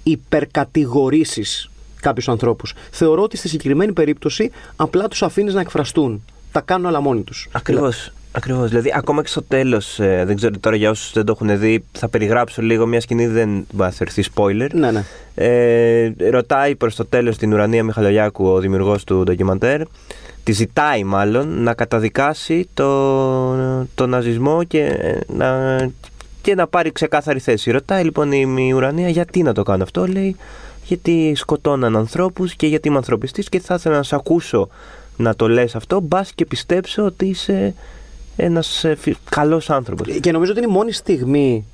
υπερκατηγορήσεις 0.04 1.70
κάποιους 2.02 2.30
ανθρώπους. 2.30 2.74
Θεωρώ 2.91 3.22
ότι 3.22 3.38
στη 3.38 3.48
συγκεκριμένη 3.48 3.93
περίπτωση 3.93 4.52
απλά 4.76 5.08
τους 5.08 5.24
αφήνεις 5.24 5.54
να 5.54 5.62
εκφραστούν. 5.62 6.24
Τα 6.52 6.62
κάνουν 6.62 6.86
όλα 6.86 7.02
μόνοι 7.02 7.22
τους. 7.22 7.48
Ακριβώς. 7.52 8.12
Ακριβώς. 8.31 8.69
Δηλαδή, 8.69 8.91
ακόμα 8.95 9.21
και 9.21 9.27
στο 9.27 9.41
τέλος, 9.41 9.99
ε, 9.99 10.23
δεν 10.25 10.35
ξέρω 10.35 10.57
τώρα 10.59 10.75
για 10.75 10.89
όσους 10.89 11.11
δεν 11.13 11.25
το 11.25 11.37
έχουν 11.39 11.59
δει, 11.59 11.83
θα 11.91 12.07
περιγράψω 12.07 12.61
λίγο 12.61 12.85
μια 12.85 13.01
σκηνή, 13.01 13.27
δεν 13.27 13.49
μπορεί 13.49 13.65
να 13.89 13.91
θεωρηθεί 13.91 14.23
spoiler. 14.35 14.69
Ναι, 14.73 14.91
ναι. 14.91 15.03
Ε, 15.35 16.13
ρωτάει 16.29 16.75
προς 16.75 16.95
το 16.95 17.05
τέλος 17.05 17.37
την 17.37 17.53
Ουρανία 17.53 17.83
Μιχαλολιάκου, 17.83 18.47
ο 18.47 18.59
δημιουργός 18.59 19.03
του 19.03 19.23
ντοκιμαντέρ, 19.23 19.81
τη 20.43 20.51
ζητάει 20.51 21.03
μάλλον 21.03 21.63
να 21.63 21.73
καταδικάσει 21.73 22.67
το, 22.73 23.53
το 23.95 24.07
ναζισμό 24.07 24.63
και 24.63 24.83
ε, 24.83 25.19
να, 25.27 25.77
και 26.41 26.55
να 26.55 26.67
πάρει 26.67 26.91
ξεκάθαρη 26.91 27.39
θέση. 27.39 27.71
Ρωτάει 27.71 28.03
λοιπόν 28.03 28.31
η, 28.31 28.55
η 28.57 28.73
Ουρανία 28.73 29.09
γιατί 29.09 29.41
να 29.41 29.53
το 29.53 29.63
κάνω 29.63 29.83
αυτό, 29.83 30.07
λέει 30.07 30.35
γιατί 30.83 31.33
σκοτώναν 31.35 31.95
ανθρώπους 31.95 32.55
και 32.55 32.67
γιατί 32.67 32.87
είμαι 32.87 32.97
ανθρωπιστής 32.97 33.49
και 33.49 33.59
θα 33.59 33.75
ήθελα 33.75 33.95
να 33.95 34.03
σε 34.03 34.15
ακούσω 34.15 34.69
να 35.17 35.35
το 35.35 35.49
λες 35.49 35.75
αυτό, 35.75 35.99
μπας 35.99 36.31
και 36.31 36.45
πιστέψω 36.45 37.03
ότι 37.03 37.25
είσαι 37.25 37.73
ένας 38.38 38.84
ε, 38.84 38.97
καλός 39.30 39.69
άνθρωπος. 39.69 40.08
Και 40.19 40.32
νομίζω 40.32 40.52
ότι 40.52 40.62
είναι 40.62 40.71
η 40.71 40.73
μόνη 40.73 40.91
στιγμή 40.91 41.65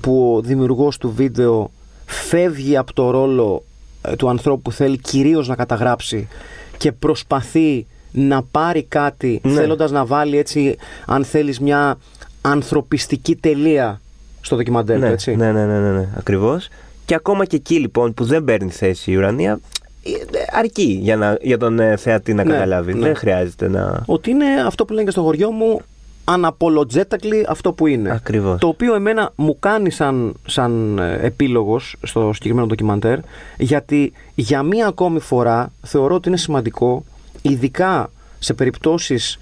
που 0.00 0.34
ο 0.36 0.40
δημιουργός 0.40 0.98
του 0.98 1.12
βίντεο 1.12 1.70
φεύγει 2.04 2.76
από 2.76 2.92
το 2.92 3.10
ρόλο 3.10 3.64
ε, 4.02 4.16
του 4.16 4.28
ανθρώπου 4.28 4.62
που 4.62 4.72
θέλει 4.72 4.98
κυρίως 4.98 5.48
να 5.48 5.56
καταγράψει 5.56 6.28
και 6.76 6.92
προσπαθεί 6.92 7.86
να 8.12 8.42
πάρει 8.42 8.82
κάτι 8.82 9.40
ναι. 9.42 9.52
θέλοντας 9.52 9.90
να 9.90 10.04
βάλει 10.04 10.38
έτσι 10.38 10.76
αν 11.06 11.24
θέλεις 11.24 11.60
μια 11.60 11.98
ανθρωπιστική 12.40 13.36
τελεία 13.36 14.00
στο 14.40 14.56
ντοκιμαντέρ 14.56 14.98
ναι, 14.98 15.08
έτσι. 15.08 15.36
Ναι, 15.36 15.52
ναι, 15.52 15.66
ναι, 15.66 15.78
ναι, 15.78 15.90
ναι, 15.90 16.08
ακριβώς. 16.16 16.68
Και 17.04 17.14
ακόμα 17.14 17.44
και 17.44 17.56
εκεί 17.56 17.78
λοιπόν 17.78 18.14
που 18.14 18.24
δεν 18.24 18.44
παίρνει 18.44 18.70
θέση 18.70 19.10
η 19.10 19.16
ουρανία, 19.16 19.60
ε, 20.02 20.10
αρκεί 20.58 20.98
για, 21.02 21.16
να, 21.16 21.38
για 21.40 21.58
τον 21.58 21.78
ε, 21.78 21.96
θεατή 21.96 22.34
να 22.34 22.44
ναι, 22.44 22.52
καταλάβει. 22.52 22.94
Ναι. 22.94 23.06
Δεν 23.06 23.16
χρειάζεται 23.16 23.68
να. 23.68 24.02
Ότι 24.06 24.30
είναι 24.30 24.44
αυτό 24.66 24.84
που 24.84 24.92
λένε 24.92 25.04
και 25.04 25.10
στο 25.10 25.22
χωριό 25.22 25.50
μου, 25.50 25.80
αναπολογέτακλι 26.24 27.46
αυτό 27.48 27.72
που 27.72 27.86
είναι. 27.86 28.10
Ακριβώς. 28.10 28.60
Το 28.60 28.68
οποίο 28.68 28.94
εμένα 28.94 29.32
μου 29.34 29.58
κάνει 29.58 29.90
σαν, 29.90 30.34
σαν 30.46 30.98
ε, 30.98 31.18
επίλογος 31.22 31.96
στο 32.02 32.30
συγκεκριμένο 32.32 32.66
ντοκιμαντέρ, 32.66 33.18
γιατί 33.58 34.12
για 34.34 34.62
μία 34.62 34.86
ακόμη 34.86 35.20
φορά 35.20 35.72
θεωρώ 35.82 36.14
ότι 36.14 36.28
είναι 36.28 36.36
σημαντικό, 36.36 37.04
ειδικά 37.42 38.10
σε 38.38 38.54
περιπτώσεις 38.54 39.38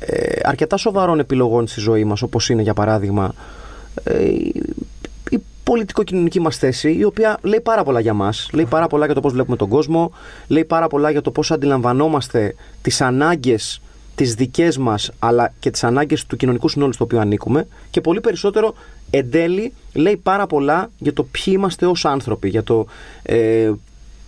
ε, 0.00 0.40
αρκετά 0.42 0.76
σοβαρών 0.76 1.18
επιλογών 1.18 1.66
στη 1.66 1.80
ζωή 1.80 2.04
μας, 2.04 2.22
όπως 2.22 2.48
είναι 2.48 2.62
για 2.62 2.74
παράδειγμα 2.74 3.34
ε, 4.04 4.28
πολιτικο-κοινωνική 5.64 6.40
μας 6.40 6.56
θέση, 6.56 6.92
η 6.92 7.04
οποία 7.04 7.38
λέει 7.42 7.60
πάρα 7.60 7.84
πολλά 7.84 8.00
για 8.00 8.14
μας. 8.14 8.48
Λέει 8.52 8.64
πάρα 8.64 8.86
πολλά 8.86 9.04
για 9.04 9.14
το 9.14 9.20
πώς 9.20 9.32
βλέπουμε 9.32 9.56
τον 9.56 9.68
κόσμο, 9.68 10.12
λέει 10.46 10.64
πάρα 10.64 10.86
πολλά 10.86 11.10
για 11.10 11.22
το 11.22 11.30
πώς 11.30 11.50
αντιλαμβανόμαστε 11.50 12.54
τις 12.82 13.00
ανάγκες 13.00 13.80
τις 14.20 14.34
δικές 14.34 14.78
μας, 14.78 15.10
αλλά 15.18 15.52
και 15.58 15.70
τις 15.70 15.84
ανάγκες 15.84 16.26
του 16.26 16.36
κοινωνικού 16.36 16.68
συνόλου 16.68 16.92
στο 16.92 17.04
οποίο 17.04 17.20
ανήκουμε. 17.20 17.66
Και 17.90 18.00
πολύ 18.00 18.20
περισσότερο 18.20 18.74
εν 19.10 19.30
τέλει 19.30 19.72
λέει 19.92 20.16
πάρα 20.16 20.46
πολλά 20.46 20.90
για 20.98 21.12
το 21.12 21.22
ποιοι 21.22 21.54
είμαστε 21.56 21.86
ως 21.86 22.04
άνθρωποι, 22.04 22.48
για 22.48 22.62
το 22.62 22.86
ε, 23.22 23.70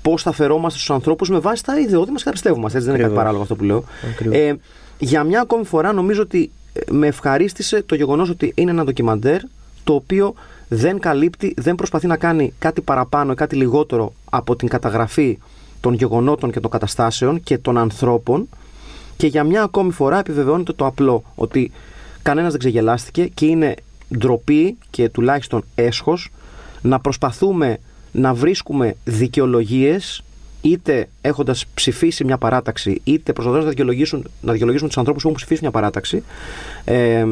πώς 0.02 0.22
θα 0.22 0.32
φερόμαστε 0.32 0.78
στους 0.78 0.90
ανθρώπους 0.90 1.28
με 1.30 1.38
βάση 1.38 1.64
τα 1.64 1.78
ιδεώδη 1.78 2.10
μας 2.10 2.18
και 2.18 2.24
τα 2.24 2.32
πιστεύουμε. 2.32 2.64
Έτσι 2.64 2.78
δεν 2.78 2.94
είναι 2.94 3.02
κάτι 3.02 3.14
παράλογο 3.14 3.42
αυτό 3.42 3.56
που 3.56 3.64
λέω. 3.64 3.84
Ε, 4.30 4.54
για 4.98 5.24
μια 5.24 5.40
ακόμη 5.40 5.64
φορά 5.64 5.92
νομίζω 5.92 6.22
ότι 6.22 6.50
ε, 6.72 6.80
με 6.90 7.06
ευχαρίστησε 7.06 7.82
το 7.82 7.94
γεγονός 7.94 8.30
ότι 8.30 8.52
είναι 8.54 8.70
ένα 8.70 8.84
ντοκιμαντέρ 8.84 9.40
το 9.84 9.94
οποίο 9.94 10.34
δεν 10.68 10.98
καλύπτει, 10.98 11.54
δεν 11.56 11.74
προσπαθεί 11.74 12.06
να 12.06 12.16
κάνει 12.16 12.52
κάτι 12.58 12.80
παραπάνω 12.80 13.32
ή 13.32 13.34
κάτι 13.34 13.56
λιγότερο 13.56 14.12
από 14.30 14.56
την 14.56 14.68
καταγραφή 14.68 15.38
των 15.80 15.94
γεγονότων 15.94 16.50
και 16.52 16.60
των 16.60 16.70
καταστάσεων 16.70 17.42
και 17.42 17.58
των 17.58 17.78
ανθρώπων 17.78 18.48
και 19.16 19.26
για 19.26 19.44
μια 19.44 19.62
ακόμη 19.62 19.92
φορά 19.92 20.18
επιβεβαιώνεται 20.18 20.72
το 20.72 20.86
απλό 20.86 21.24
ότι 21.34 21.70
κανένας 22.22 22.50
δεν 22.50 22.60
ξεγελάστηκε 22.60 23.24
και 23.24 23.46
είναι 23.46 23.74
ντροπή 24.18 24.76
και 24.90 25.08
τουλάχιστον 25.08 25.64
έσχος 25.74 26.30
να 26.82 27.00
προσπαθούμε 27.00 27.78
να 28.12 28.34
βρίσκουμε 28.34 28.96
δικαιολογίες 29.04 30.22
είτε 30.60 31.08
έχοντας 31.20 31.66
ψηφίσει 31.74 32.24
μια 32.24 32.38
παράταξη 32.38 33.00
είτε 33.04 33.32
προσπαθώντας 33.32 33.64
να 33.64 33.70
δικαιολογήσουν, 33.70 34.26
να 34.40 34.52
δικαιολογήσουν 34.52 34.88
τους 34.88 34.98
ανθρώπους 34.98 35.22
που 35.22 35.28
έχουν 35.28 35.40
ψηφίσει 35.40 35.62
μια 35.62 35.70
παράταξη 35.70 36.22
ε, 36.84 37.24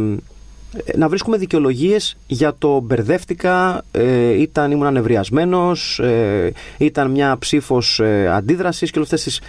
να 0.96 1.08
βρίσκουμε 1.08 1.36
δικαιολογίες 1.36 2.16
για 2.26 2.54
το 2.58 2.80
μπερδεύτηκα, 2.80 3.84
ε, 3.90 4.40
ήταν, 4.40 4.70
ήμουν 4.70 4.86
ανεβριασμένος, 4.86 5.98
ε, 5.98 6.52
ήταν 6.78 7.10
μια 7.10 7.36
ψήφος 7.38 8.00
ε, 8.00 8.28
αντίδρασης 8.28 8.90
και 8.90 8.98
όλες 8.98 9.12
αυτές 9.12 9.32
τις 9.32 9.40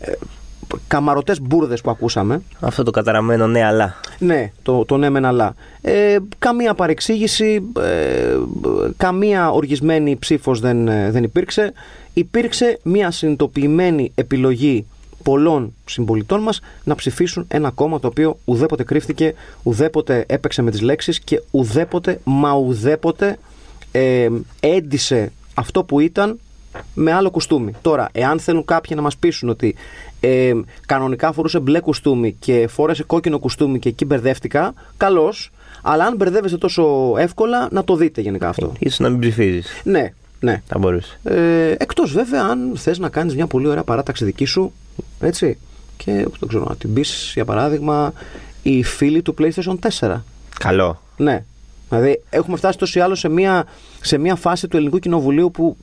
ε, 0.00 0.12
καμαρωτές 0.86 1.40
μπουρδες 1.40 1.80
που 1.80 1.90
ακούσαμε. 1.90 2.42
Αυτό 2.60 2.82
το 2.82 2.90
καταραμένο 2.90 3.46
ναι, 3.46 3.64
αλλά. 3.64 3.94
Ναι, 4.18 4.52
το, 4.62 4.84
το 4.84 4.96
ναι, 4.96 5.10
μεν 5.10 5.24
αλλά. 5.24 5.54
Ε, 5.80 6.16
καμία 6.38 6.74
παρεξήγηση, 6.74 7.62
ε, 7.80 8.36
καμία 8.96 9.50
οργισμένη 9.50 10.16
ψήφος 10.16 10.60
δεν, 10.60 10.84
δεν 10.84 11.22
υπήρξε. 11.22 11.72
Υπήρξε 12.12 12.78
μια 12.82 13.10
συνειδητοποιημένη 13.10 14.12
επιλογή 14.14 14.86
πολλών 15.22 15.74
συμπολιτών 15.84 16.40
μας 16.40 16.60
να 16.84 16.94
ψηφίσουν 16.94 17.44
ένα 17.48 17.70
κόμμα 17.70 18.00
το 18.00 18.06
οποίο 18.06 18.38
ουδέποτε 18.44 18.84
κρύφτηκε, 18.84 19.34
ουδέποτε 19.62 20.24
έπαιξε 20.28 20.62
με 20.62 20.70
τις 20.70 20.80
λέξεις 20.80 21.20
και 21.20 21.42
ουδέποτε, 21.50 22.20
μα 22.24 22.52
ουδέποτε 22.52 23.38
ε, 23.92 24.28
έντισε 24.60 25.32
αυτό 25.54 25.84
που 25.84 26.00
ήταν 26.00 26.38
με 26.94 27.12
άλλο 27.12 27.30
κουστούμι. 27.30 27.72
Τώρα, 27.82 28.08
εάν 28.12 28.40
θέλουν 28.40 28.64
κάποιοι 28.64 28.92
να 28.96 29.02
μας 29.02 29.16
πείσουν 29.16 29.48
ότι 29.48 29.74
ε, 30.20 30.52
κανονικά 30.86 31.32
φορούσε 31.32 31.58
μπλε 31.58 31.80
κουστούμι 31.80 32.32
και 32.38 32.68
φόρεσε 32.68 33.02
κόκκινο 33.02 33.38
κουστούμι 33.38 33.78
και 33.78 33.88
εκεί 33.88 34.04
μπερδεύτηκα, 34.04 34.74
καλώς. 34.96 35.50
Αλλά 35.82 36.04
αν 36.04 36.16
μπερδεύεσαι 36.16 36.58
τόσο 36.58 37.14
εύκολα, 37.18 37.68
να 37.70 37.84
το 37.84 37.96
δείτε 37.96 38.20
γενικά 38.20 38.48
αυτό. 38.48 38.72
Ίσως 38.78 38.98
να 38.98 39.08
μην 39.08 39.20
ψηφίζεις. 39.20 39.80
Ναι, 39.84 40.12
ναι. 40.40 40.62
Θα 40.66 40.78
μπορούσε. 40.78 41.18
Ε, 41.22 41.74
Εκτός 41.78 42.12
βέβαια 42.12 42.42
αν 42.42 42.72
θες 42.76 42.98
να 42.98 43.08
κάνεις 43.08 43.34
μια 43.34 43.46
πολύ 43.46 43.68
ωραία 43.68 43.84
παράταξη 43.84 44.24
δική 44.24 44.44
σου, 44.44 44.72
έτσι. 45.20 45.58
Και 45.96 46.12
δεν 46.12 46.48
ξέρω, 46.48 46.64
να 46.68 46.76
την 46.76 46.92
πεις 46.92 47.30
για 47.34 47.44
παράδειγμα 47.44 48.12
οι 48.62 48.82
φίλοι 48.82 49.22
του 49.22 49.34
PlayStation 49.38 49.74
4. 49.98 50.20
Καλό. 50.58 51.02
Ναι. 51.16 51.44
Δηλαδή 51.88 52.22
έχουμε 52.30 52.56
φτάσει 52.56 52.78
τόσο 52.78 52.98
ή 52.98 53.02
άλλως 53.02 53.18
σε 53.18 53.28
μια, 53.28 53.66
σε 54.00 54.18
μια 54.18 54.34
φάση 54.34 54.68
του 54.68 54.76
ελληνικού 54.76 54.98
κοινοβουλίου 54.98 55.50
που 55.50 55.76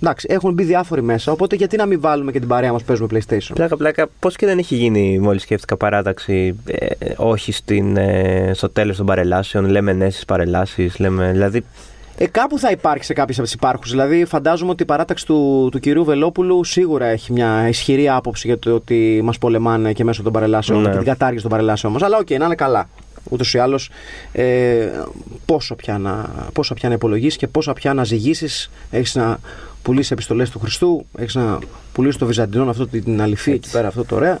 εντάξει, 0.00 0.26
έχουν 0.30 0.52
μπει 0.52 0.62
διάφοροι 0.62 1.02
μέσα. 1.02 1.32
Οπότε 1.32 1.56
γιατί 1.56 1.76
να 1.76 1.86
μην 1.86 2.00
βάλουμε 2.00 2.32
και 2.32 2.38
την 2.38 2.48
παρέα 2.48 2.72
μας 2.72 2.82
παίζουμε 2.82 3.08
PlayStation; 3.12 3.52
Πλάκα, 3.54 3.76
πλάκα. 3.76 4.08
Πώς 4.18 4.36
και 4.36 4.46
δεν 4.46 4.58
έχει 4.58 4.74
γίνει, 4.74 5.18
μόλις 5.18 5.42
σκέφτηκα, 5.42 5.76
παράταξη 5.76 6.56
ε, 6.66 6.86
όχι 7.16 7.52
στην, 7.52 7.96
ε, 7.96 8.50
στο 8.54 8.70
τέλος 8.70 8.96
των 8.96 9.06
παρελάσεων. 9.06 9.64
Λέμε 9.68 9.92
ναι 9.92 10.10
στις 10.10 10.24
παρελάσεις. 10.24 10.94
Δηλαδή 11.32 11.64
ε, 12.18 12.26
κάπου 12.26 12.58
θα 12.58 12.70
υπάρξει 12.70 13.06
σε 13.06 13.12
κάποιες 13.12 13.36
από 13.36 13.46
τις 13.46 13.56
υπάρχου. 13.56 13.88
Δηλαδή, 13.88 14.24
φαντάζομαι 14.24 14.70
ότι 14.70 14.82
η 14.82 14.86
παράταξη 14.86 15.26
του, 15.26 15.68
του 15.72 15.78
κυρίου 15.78 16.04
Βελόπουλου 16.04 16.64
σίγουρα 16.64 17.06
έχει 17.06 17.32
μια 17.32 17.68
ισχυρή 17.68 18.08
άποψη 18.08 18.46
για 18.46 18.58
το 18.58 18.74
ότι 18.74 19.20
μας 19.24 19.38
πολεμάνε 19.38 19.92
και 19.92 20.04
μέσω 20.04 20.22
των 20.22 20.32
παρελάσεων 20.32 20.82
ναι. 20.82 20.90
και 20.90 20.96
την 20.96 21.06
κατάργηση 21.06 21.42
των 21.42 21.50
παρελάσεων 21.50 21.92
μας. 21.92 22.02
Αλλά, 22.02 22.16
OK, 22.16 22.26
okay, 22.26 22.38
να 22.38 22.44
είναι 22.44 22.54
καλά. 22.54 22.88
Ούτως 23.28 23.54
ή 23.54 23.58
άλλως, 23.58 23.90
ε, 24.32 24.88
πόσο 25.44 25.74
πια 25.74 25.98
να, 25.98 26.30
πόσο 26.52 26.74
πια 26.74 26.88
να 26.88 26.94
υπολογίσεις 26.94 27.36
και 27.36 27.46
πόσο 27.46 27.72
πια 27.72 27.94
να 27.94 28.04
ζυγίσεις. 28.04 28.70
Έχεις 28.90 29.14
να 29.14 29.38
πουλήσεις 29.82 30.10
επιστολές 30.10 30.50
του 30.50 30.58
Χριστού, 30.58 31.06
έχεις 31.18 31.34
να 31.34 31.58
πουλήσεις 31.92 32.18
το 32.18 32.26
Βυζαντινό 32.26 32.70
αυτό 32.70 32.86
την 32.86 33.22
αλοιφή 33.22 33.52
εκεί 33.52 33.70
πέρα, 33.70 33.88
αυτό 33.88 34.04
το 34.04 34.14
ωραία 34.14 34.40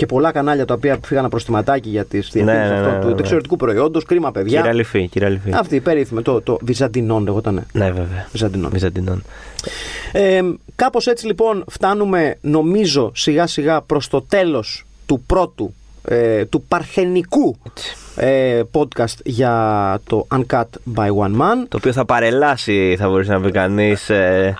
και 0.00 0.06
πολλά 0.06 0.32
κανάλια 0.32 0.64
τα 0.64 0.74
οποία 0.74 0.98
φύγανε 1.04 1.28
προστιματάκι 1.28 1.88
για 1.88 2.04
τις 2.04 2.30
διαφήμιση 2.32 2.72
ναι, 2.72 2.80
ναι, 2.80 2.92
ναι, 2.92 3.00
του 3.00 3.06
ναι. 3.06 3.14
εξαιρετικού 3.18 3.56
προϊόντος. 3.56 4.04
Κρίμα, 4.04 4.30
παιδιά. 4.30 4.60
Κηραλοιφή, 4.60 5.08
κηραλοιφή. 5.08 5.52
Αυτή 5.52 5.76
η 5.76 5.80
περίφημη, 5.80 6.22
το, 6.22 6.40
το 6.40 6.58
Βυζαντινόν 6.62 7.24
λεγόταν. 7.24 7.66
Ναι, 7.72 7.90
βέβαια. 7.90 8.28
Βυζαντινόν. 8.32 8.70
Βυζαντινόν. 8.70 9.22
Ε, 10.12 10.40
Κάπως 10.76 11.06
έτσι 11.06 11.26
λοιπόν 11.26 11.64
φτάνουμε, 11.68 12.36
νομίζω, 12.40 13.12
σιγά 13.14 13.46
σιγά 13.46 13.80
προς 13.80 14.08
το 14.08 14.22
τέλος 14.22 14.84
του 15.06 15.22
πρώτου 15.26 15.74
ε, 16.04 16.44
του 16.44 16.62
παρθενικού 16.62 17.56
ε, 18.22 18.62
podcast 18.72 19.16
για 19.24 19.54
το 20.04 20.26
Uncut 20.34 20.64
by 20.96 21.06
One 21.06 21.36
Man. 21.40 21.66
Το 21.68 21.76
οποίο 21.76 21.92
θα 21.92 22.04
παρελάσει, 22.04 22.96
θα 22.98 23.08
μπορούσε 23.08 23.32
να 23.32 23.40
πει 23.40 23.50
κανείς. 23.50 24.10
Ε, 24.10 24.54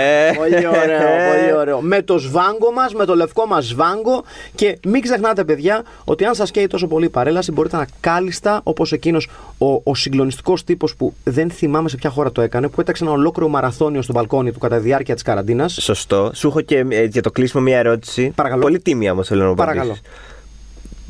Ε. 0.00 0.32
Πολύ 0.36 0.66
ωραίο, 0.66 0.98
πολύ 1.32 1.54
ωραίο. 1.56 1.80
Με 1.80 2.02
το 2.02 2.18
σβάγκο 2.18 2.72
μας, 2.74 2.94
με 2.94 3.04
το 3.04 3.14
λευκό 3.14 3.46
μας 3.46 3.64
σβάγκο. 3.64 4.24
Και 4.54 4.78
μην 4.84 5.02
ξεχνάτε, 5.02 5.44
παιδιά, 5.44 5.82
ότι 6.04 6.24
αν 6.24 6.34
σας 6.34 6.50
καίει 6.50 6.66
τόσο 6.66 6.86
πολύ 6.86 7.04
η 7.04 7.08
παρέλαση, 7.08 7.52
μπορείτε 7.52 7.76
να 7.76 7.86
κάλλιστα, 8.00 8.60
όπως 8.62 8.92
εκείνος 8.92 9.28
ο, 9.58 9.80
ο 9.82 9.94
συγκλονιστικός 9.94 10.64
τύπος 10.64 10.96
που 10.96 11.14
δεν 11.24 11.50
θυμάμαι 11.50 11.88
σε 11.88 11.96
ποια 11.96 12.10
χώρα 12.10 12.32
το 12.32 12.40
έκανε, 12.40 12.68
που 12.68 12.80
έταξε 12.80 13.04
ένα 13.04 13.12
ολόκληρο 13.12 13.48
μαραθώνιο 13.48 14.02
στο 14.02 14.12
μπαλκόνι 14.12 14.52
του 14.52 14.58
κατά 14.58 14.76
τη 14.76 14.82
διάρκεια 14.82 15.14
της 15.14 15.22
καραντίνας. 15.22 15.72
Σωστό. 15.80 16.30
Σου 16.34 16.48
έχω 16.48 16.60
και 16.60 16.84
ε, 16.88 17.04
για 17.04 17.22
το 17.22 17.30
κλείσιμο 17.30 17.62
μια 17.62 17.78
ερώτηση. 17.78 18.32
Παρακαλώ. 18.34 18.62
Πολύ 18.62 18.80
τίμια 18.80 19.12
όμως 19.12 19.26
θέλω 19.26 19.42
να 19.42 19.48
μου 19.48 19.54
Παρακαλώ. 19.54 19.96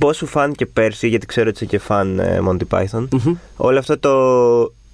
Απαντήσεις. 0.02 0.20
Πώ 0.20 0.26
σου 0.26 0.26
φάνηκε 0.26 0.66
πέρσι, 0.66 1.08
γιατί 1.08 1.26
ξέρω 1.26 1.48
ότι 1.48 1.56
είσαι 1.64 1.66
και 1.66 1.78
φαν 1.78 2.18
ε, 2.18 2.40
Monty 2.48 2.62
Python, 2.70 3.08
όλο 3.56 3.78
αυτό 3.78 3.98
το 3.98 4.12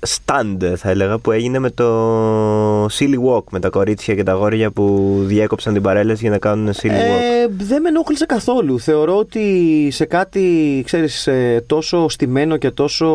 stand 0.07 0.73
θα 0.77 0.91
έλεγα 0.91 1.19
που 1.19 1.31
έγινε 1.31 1.59
με 1.59 1.71
το 1.71 2.85
Silly 2.85 3.19
Walk 3.29 3.43
με 3.51 3.61
τα 3.61 3.69
κορίτσια 3.69 4.15
και 4.15 4.23
τα 4.23 4.33
αγόρια 4.33 4.71
που 4.71 5.17
διέκοψαν 5.21 5.73
την 5.73 5.83
παρέλαση 5.83 6.21
για 6.21 6.31
να 6.31 6.39
κάνουν 6.39 6.73
Silly 6.73 6.87
Walk. 6.87 7.21
Ε, 7.45 7.47
δεν 7.59 7.83
με 7.83 7.89
ενόχλησε 7.89 8.27
καθόλου. 8.27 8.81
Θεωρώ 8.81 9.17
ότι 9.17 9.89
σε 9.91 10.05
κάτι, 10.05 10.83
ξέρεις, 10.85 11.27
ε, 11.27 11.65
τόσο 11.67 12.09
στημένο 12.09 12.57
και 12.57 12.71
τόσο 12.71 13.07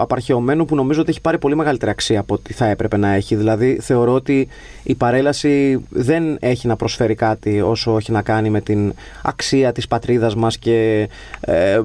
απαρχαιωμένο 0.00 0.64
που 0.64 0.74
νομίζω 0.74 1.00
ότι 1.00 1.10
έχει 1.10 1.20
πάρει 1.20 1.38
πολύ 1.38 1.56
μεγαλύτερη 1.56 1.90
αξία 1.90 2.20
από 2.20 2.34
ό,τι 2.34 2.52
θα 2.52 2.66
έπρεπε 2.66 2.96
να 2.96 3.14
έχει. 3.14 3.34
Δηλαδή, 3.36 3.78
θεωρώ 3.80 4.12
ότι 4.12 4.48
η 4.82 4.94
παρέλαση 4.94 5.84
δεν 5.88 6.36
έχει 6.40 6.66
να 6.66 6.76
προσφέρει 6.76 7.14
κάτι 7.14 7.60
όσο 7.60 7.96
έχει 7.96 8.12
να 8.12 8.22
κάνει 8.22 8.50
με 8.50 8.60
την 8.60 8.92
αξία 9.22 9.72
της 9.72 9.88
πατρίδας 9.88 10.34
μας 10.34 10.58
και 10.58 11.08
ε, 11.40 11.80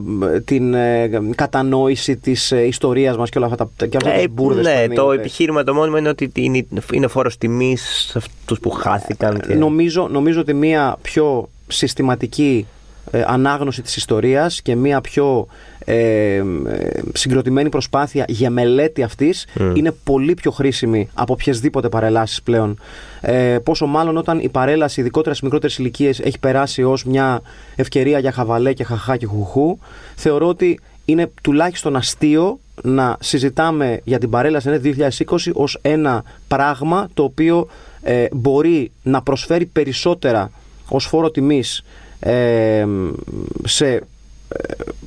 την 0.46 0.74
ε, 0.74 1.10
κατανόηση 1.36 2.18
της 2.18 2.52
ε, 2.52 2.66
ιστορίας 2.66 3.18
μας 3.18 3.30
και 3.30 3.38
όλα 3.38 3.48
αυτά 3.48 3.70
τα 3.78 3.86
και 3.86 3.98
όλες 3.98 4.08
αυτές 4.08 4.24
Ε, 4.24 4.28
τις 4.28 4.34
μπουρδες 4.44 4.66
ναι, 4.66 4.72
που 4.72 4.78
το 4.78 5.02
ανοίγονται. 5.02 5.20
επιχείρημα 5.20 5.64
το 5.64 5.74
μόνιμο 5.74 5.98
είναι 5.98 6.10
ότι 6.10 6.32
είναι, 6.34 6.66
είναι 6.92 7.08
φόρος 7.08 7.38
τιμής 7.38 8.08
σε 8.10 8.18
αυτούς 8.18 8.60
που 8.60 8.70
χάθηκαν. 8.70 9.40
Και... 9.40 9.54
Νομίζω, 9.54 10.08
νομίζω 10.12 10.40
ότι 10.40 10.54
μία 10.54 10.98
πιο 11.02 11.50
συστηματική 11.68 12.68
ε, 13.12 13.24
ανάγνωση 13.28 13.82
της 13.82 13.96
ιστορίας 13.96 14.62
και 14.62 14.76
μία 14.76 15.02
πιο 15.02 15.48
ε, 15.86 16.36
ε, 16.36 16.44
συγκροτημένη 17.14 17.70
προσπάθεια 17.70 18.26
για 18.28 18.50
μελέτη 18.50 19.04
αυτής 19.04 19.48
είναι 19.74 19.92
πολύ 20.04 20.34
πιο 20.34 20.52
χρήσιμη 20.52 21.10
από 21.14 21.34
οποιασδήποτε 21.34 21.90
παρελάσεις 21.90 22.42
πλέον. 22.42 22.80
Ε, 23.22 23.58
πόσο 23.64 23.86
μάλλον 23.86 24.18
όταν 24.18 24.40
η 24.40 24.50
παρέλαση, 24.50 25.00
ειδικότερα 25.00 25.30
στις 25.30 25.42
μικρότερες 25.42 25.78
ηλικίες, 25.78 26.20
έχει 26.20 26.40
περάσει 26.40 26.84
ως 26.84 27.04
μια 27.04 27.42
ευκαιρία 27.76 28.20
για 28.20 28.32
χαβαλέ 28.32 28.74
και 28.74 28.84
χαχά 28.84 29.18
και 29.18 29.26
χουχού, 29.26 29.78
θεωρώ 30.16 30.48
ότι 30.48 30.80
είναι 31.06 31.32
τουλάχιστον 31.42 31.96
αστείο 31.96 32.60
να 32.82 33.18
συζητάμε 33.20 34.00
για 34.04 34.20
την 34.20 34.30
παρέλαση 34.30 34.70
ναι, 34.70 34.80
2020 35.26 35.52
ως 35.54 35.80
ένα 35.82 36.24
πράγμα 36.48 37.10
το 37.14 37.24
οποίο 37.24 37.68
ε, 38.02 38.26
μπορεί 38.32 38.92
να 39.04 39.22
προσφέρει 39.22 39.66
περισσότερα 39.66 40.52
ως 40.90 41.06
φόρο 41.06 41.32
τιμής 41.32 41.84
ε, 42.20 42.86
σε, 43.64 43.88
ε, 43.88 44.02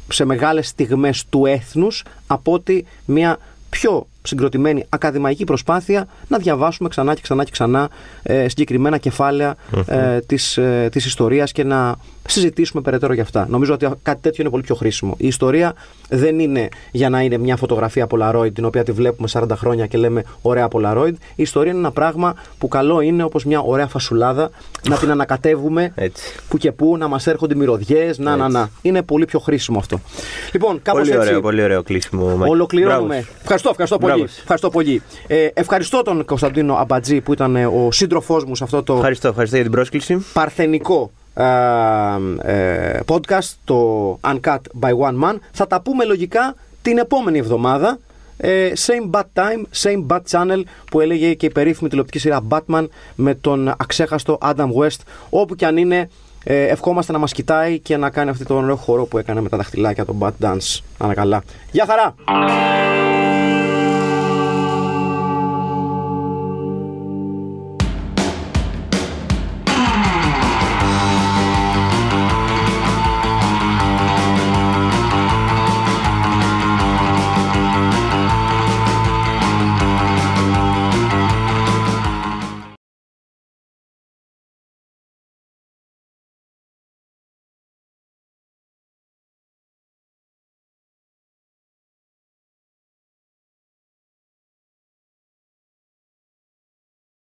σε 0.08 0.24
μεγάλες 0.24 0.68
στιγμές 0.68 1.24
του 1.30 1.46
έθνους 1.46 2.04
από 2.26 2.52
ότι 2.52 2.86
μια 3.04 3.38
πιο 3.70 4.06
συγκροτημένη 4.26 4.84
ακαδημαϊκή 4.88 5.44
προσπάθεια 5.44 6.06
να 6.28 6.38
διαβάσουμε 6.38 6.88
ξανά 6.88 7.14
και 7.14 7.20
ξανά 7.22 7.44
και 7.44 7.50
ξανά 7.50 7.88
ε, 8.22 8.48
συγκεκριμένα 8.48 8.98
κεφάλαια 8.98 9.56
ε, 9.86 10.18
της, 10.20 10.56
ε, 10.56 10.88
της 10.92 11.04
ιστορίας 11.06 11.52
και 11.52 11.64
να 11.64 11.96
συζητήσουμε 12.28 12.82
περαιτέρω 12.82 13.12
για 13.12 13.22
αυτά. 13.22 13.46
Νομίζω 13.50 13.74
ότι 13.74 13.88
κάτι 14.02 14.20
τέτοιο 14.20 14.36
είναι 14.40 14.50
πολύ 14.50 14.62
πιο 14.62 14.74
χρήσιμο. 14.74 15.14
Η 15.18 15.26
ιστορία 15.26 15.74
δεν 16.08 16.38
είναι 16.38 16.68
για 16.90 17.08
να 17.08 17.20
είναι 17.20 17.38
μια 17.38 17.56
φωτογραφία 17.56 18.06
Polaroid 18.10 18.54
την 18.54 18.64
οποία 18.64 18.82
τη 18.84 18.92
βλέπουμε 18.92 19.28
40 19.32 19.46
χρόνια 19.54 19.86
και 19.86 19.98
λέμε 19.98 20.24
ωραία 20.42 20.68
Polaroid. 20.72 21.12
Η 21.12 21.42
ιστορία 21.42 21.70
είναι 21.70 21.80
ένα 21.80 21.90
πράγμα 21.90 22.34
που 22.58 22.68
καλό 22.68 23.00
είναι 23.00 23.22
όπως 23.22 23.44
μια 23.44 23.60
ωραία 23.60 23.86
φασουλάδα 23.86 24.50
να 24.88 24.96
την 24.96 25.10
ανακατεύουμε 25.10 25.92
Έτσι. 25.94 26.34
που 26.48 26.56
και 26.56 26.72
που, 26.72 26.96
να 26.96 27.08
μας 27.08 27.26
έρχονται 27.26 27.54
μυρωδιές, 27.54 28.18
να, 28.18 28.36
να, 28.36 28.48
να. 28.48 28.70
Είναι 28.82 29.02
πολύ 29.02 29.24
πιο 29.24 29.38
χρήσιμο 29.38 29.78
αυτό. 29.78 30.00
Λοιπόν, 30.52 30.82
κάπως 30.82 31.00
Πολύ 31.00 31.12
έτσι. 31.12 31.28
ωραίο, 31.28 31.40
πολύ 31.40 31.62
ωραίο 31.62 31.82
κλείσιμο. 31.82 32.36
Μάκη. 32.36 32.50
Ολοκληρώνουμε. 32.50 33.06
Μπράβο 33.06 33.22
σου. 33.22 33.32
Ευχαριστώ, 33.40 33.70
ευχαριστώ 33.70 33.98
πολύ. 33.98 34.15
Μπράβο 34.16 34.32
σου. 34.32 34.38
Ευχαριστώ 34.40 34.70
πολύ. 34.70 35.02
Ε, 35.26 35.48
ευχαριστώ 35.54 36.02
τον 36.02 36.24
Κωνσταντίνο 36.24 36.74
Αμπατζή 36.74 37.20
που 37.20 37.32
ήταν 37.32 37.56
ε, 37.56 37.66
ο 37.66 37.88
σύντροφός 37.92 38.44
μου 38.44 38.56
σε 38.56 38.64
αυτό 38.64 38.82
το 38.82 38.94
Ευχαριστώ, 38.94 39.28
ευχαριστώ 39.28 39.56
για 39.56 39.64
την 39.64 39.74
πρόσκληση. 39.74 40.24
παρθενικό 40.32 41.10
α, 41.34 41.44
ε, 42.42 43.00
podcast, 43.06 43.52
το 43.64 44.12
Uncut 44.20 44.58
by 44.80 44.90
One 44.90 45.24
Man. 45.24 45.36
Θα 45.52 45.66
τα 45.66 45.80
πούμε 45.80 46.04
λογικά 46.04 46.54
την 46.82 46.98
επόμενη 46.98 47.38
εβδομάδα. 47.38 47.98
Ε, 48.38 48.72
same 48.86 49.10
bad 49.10 49.22
time, 49.34 49.62
same 49.82 50.06
bad 50.06 50.20
channel 50.30 50.62
που 50.90 51.00
έλεγε 51.00 51.34
και 51.34 51.46
η 51.46 51.50
περίφημη 51.50 51.88
τηλεοπτική 51.88 52.18
σειρά 52.18 52.40
Batman 52.48 52.86
με 53.14 53.34
τον 53.34 53.68
αξέχαστο 53.68 54.38
Adam 54.42 54.68
West. 54.80 55.00
Όπου 55.30 55.54
και 55.54 55.66
αν 55.66 55.76
είναι, 55.76 56.08
ε, 56.44 56.64
ευχόμαστε 56.64 57.12
να 57.12 57.18
μας 57.18 57.32
κοιτάει 57.32 57.78
και 57.78 57.96
να 57.96 58.10
κάνει 58.10 58.30
αυτή 58.30 58.44
τον 58.44 58.56
ωραίο 58.64 58.76
χορό 58.76 59.06
που 59.06 59.18
έκανε 59.18 59.40
με 59.40 59.48
τα 59.48 59.56
δαχτυλάκια, 59.56 60.04
το 60.04 60.14
bad 60.18 60.32
dance. 60.42 60.78
Να 60.98 61.06
είναι 61.06 61.14
καλά. 61.14 61.42
Γεια 61.70 61.86
χαρά! 61.88 62.14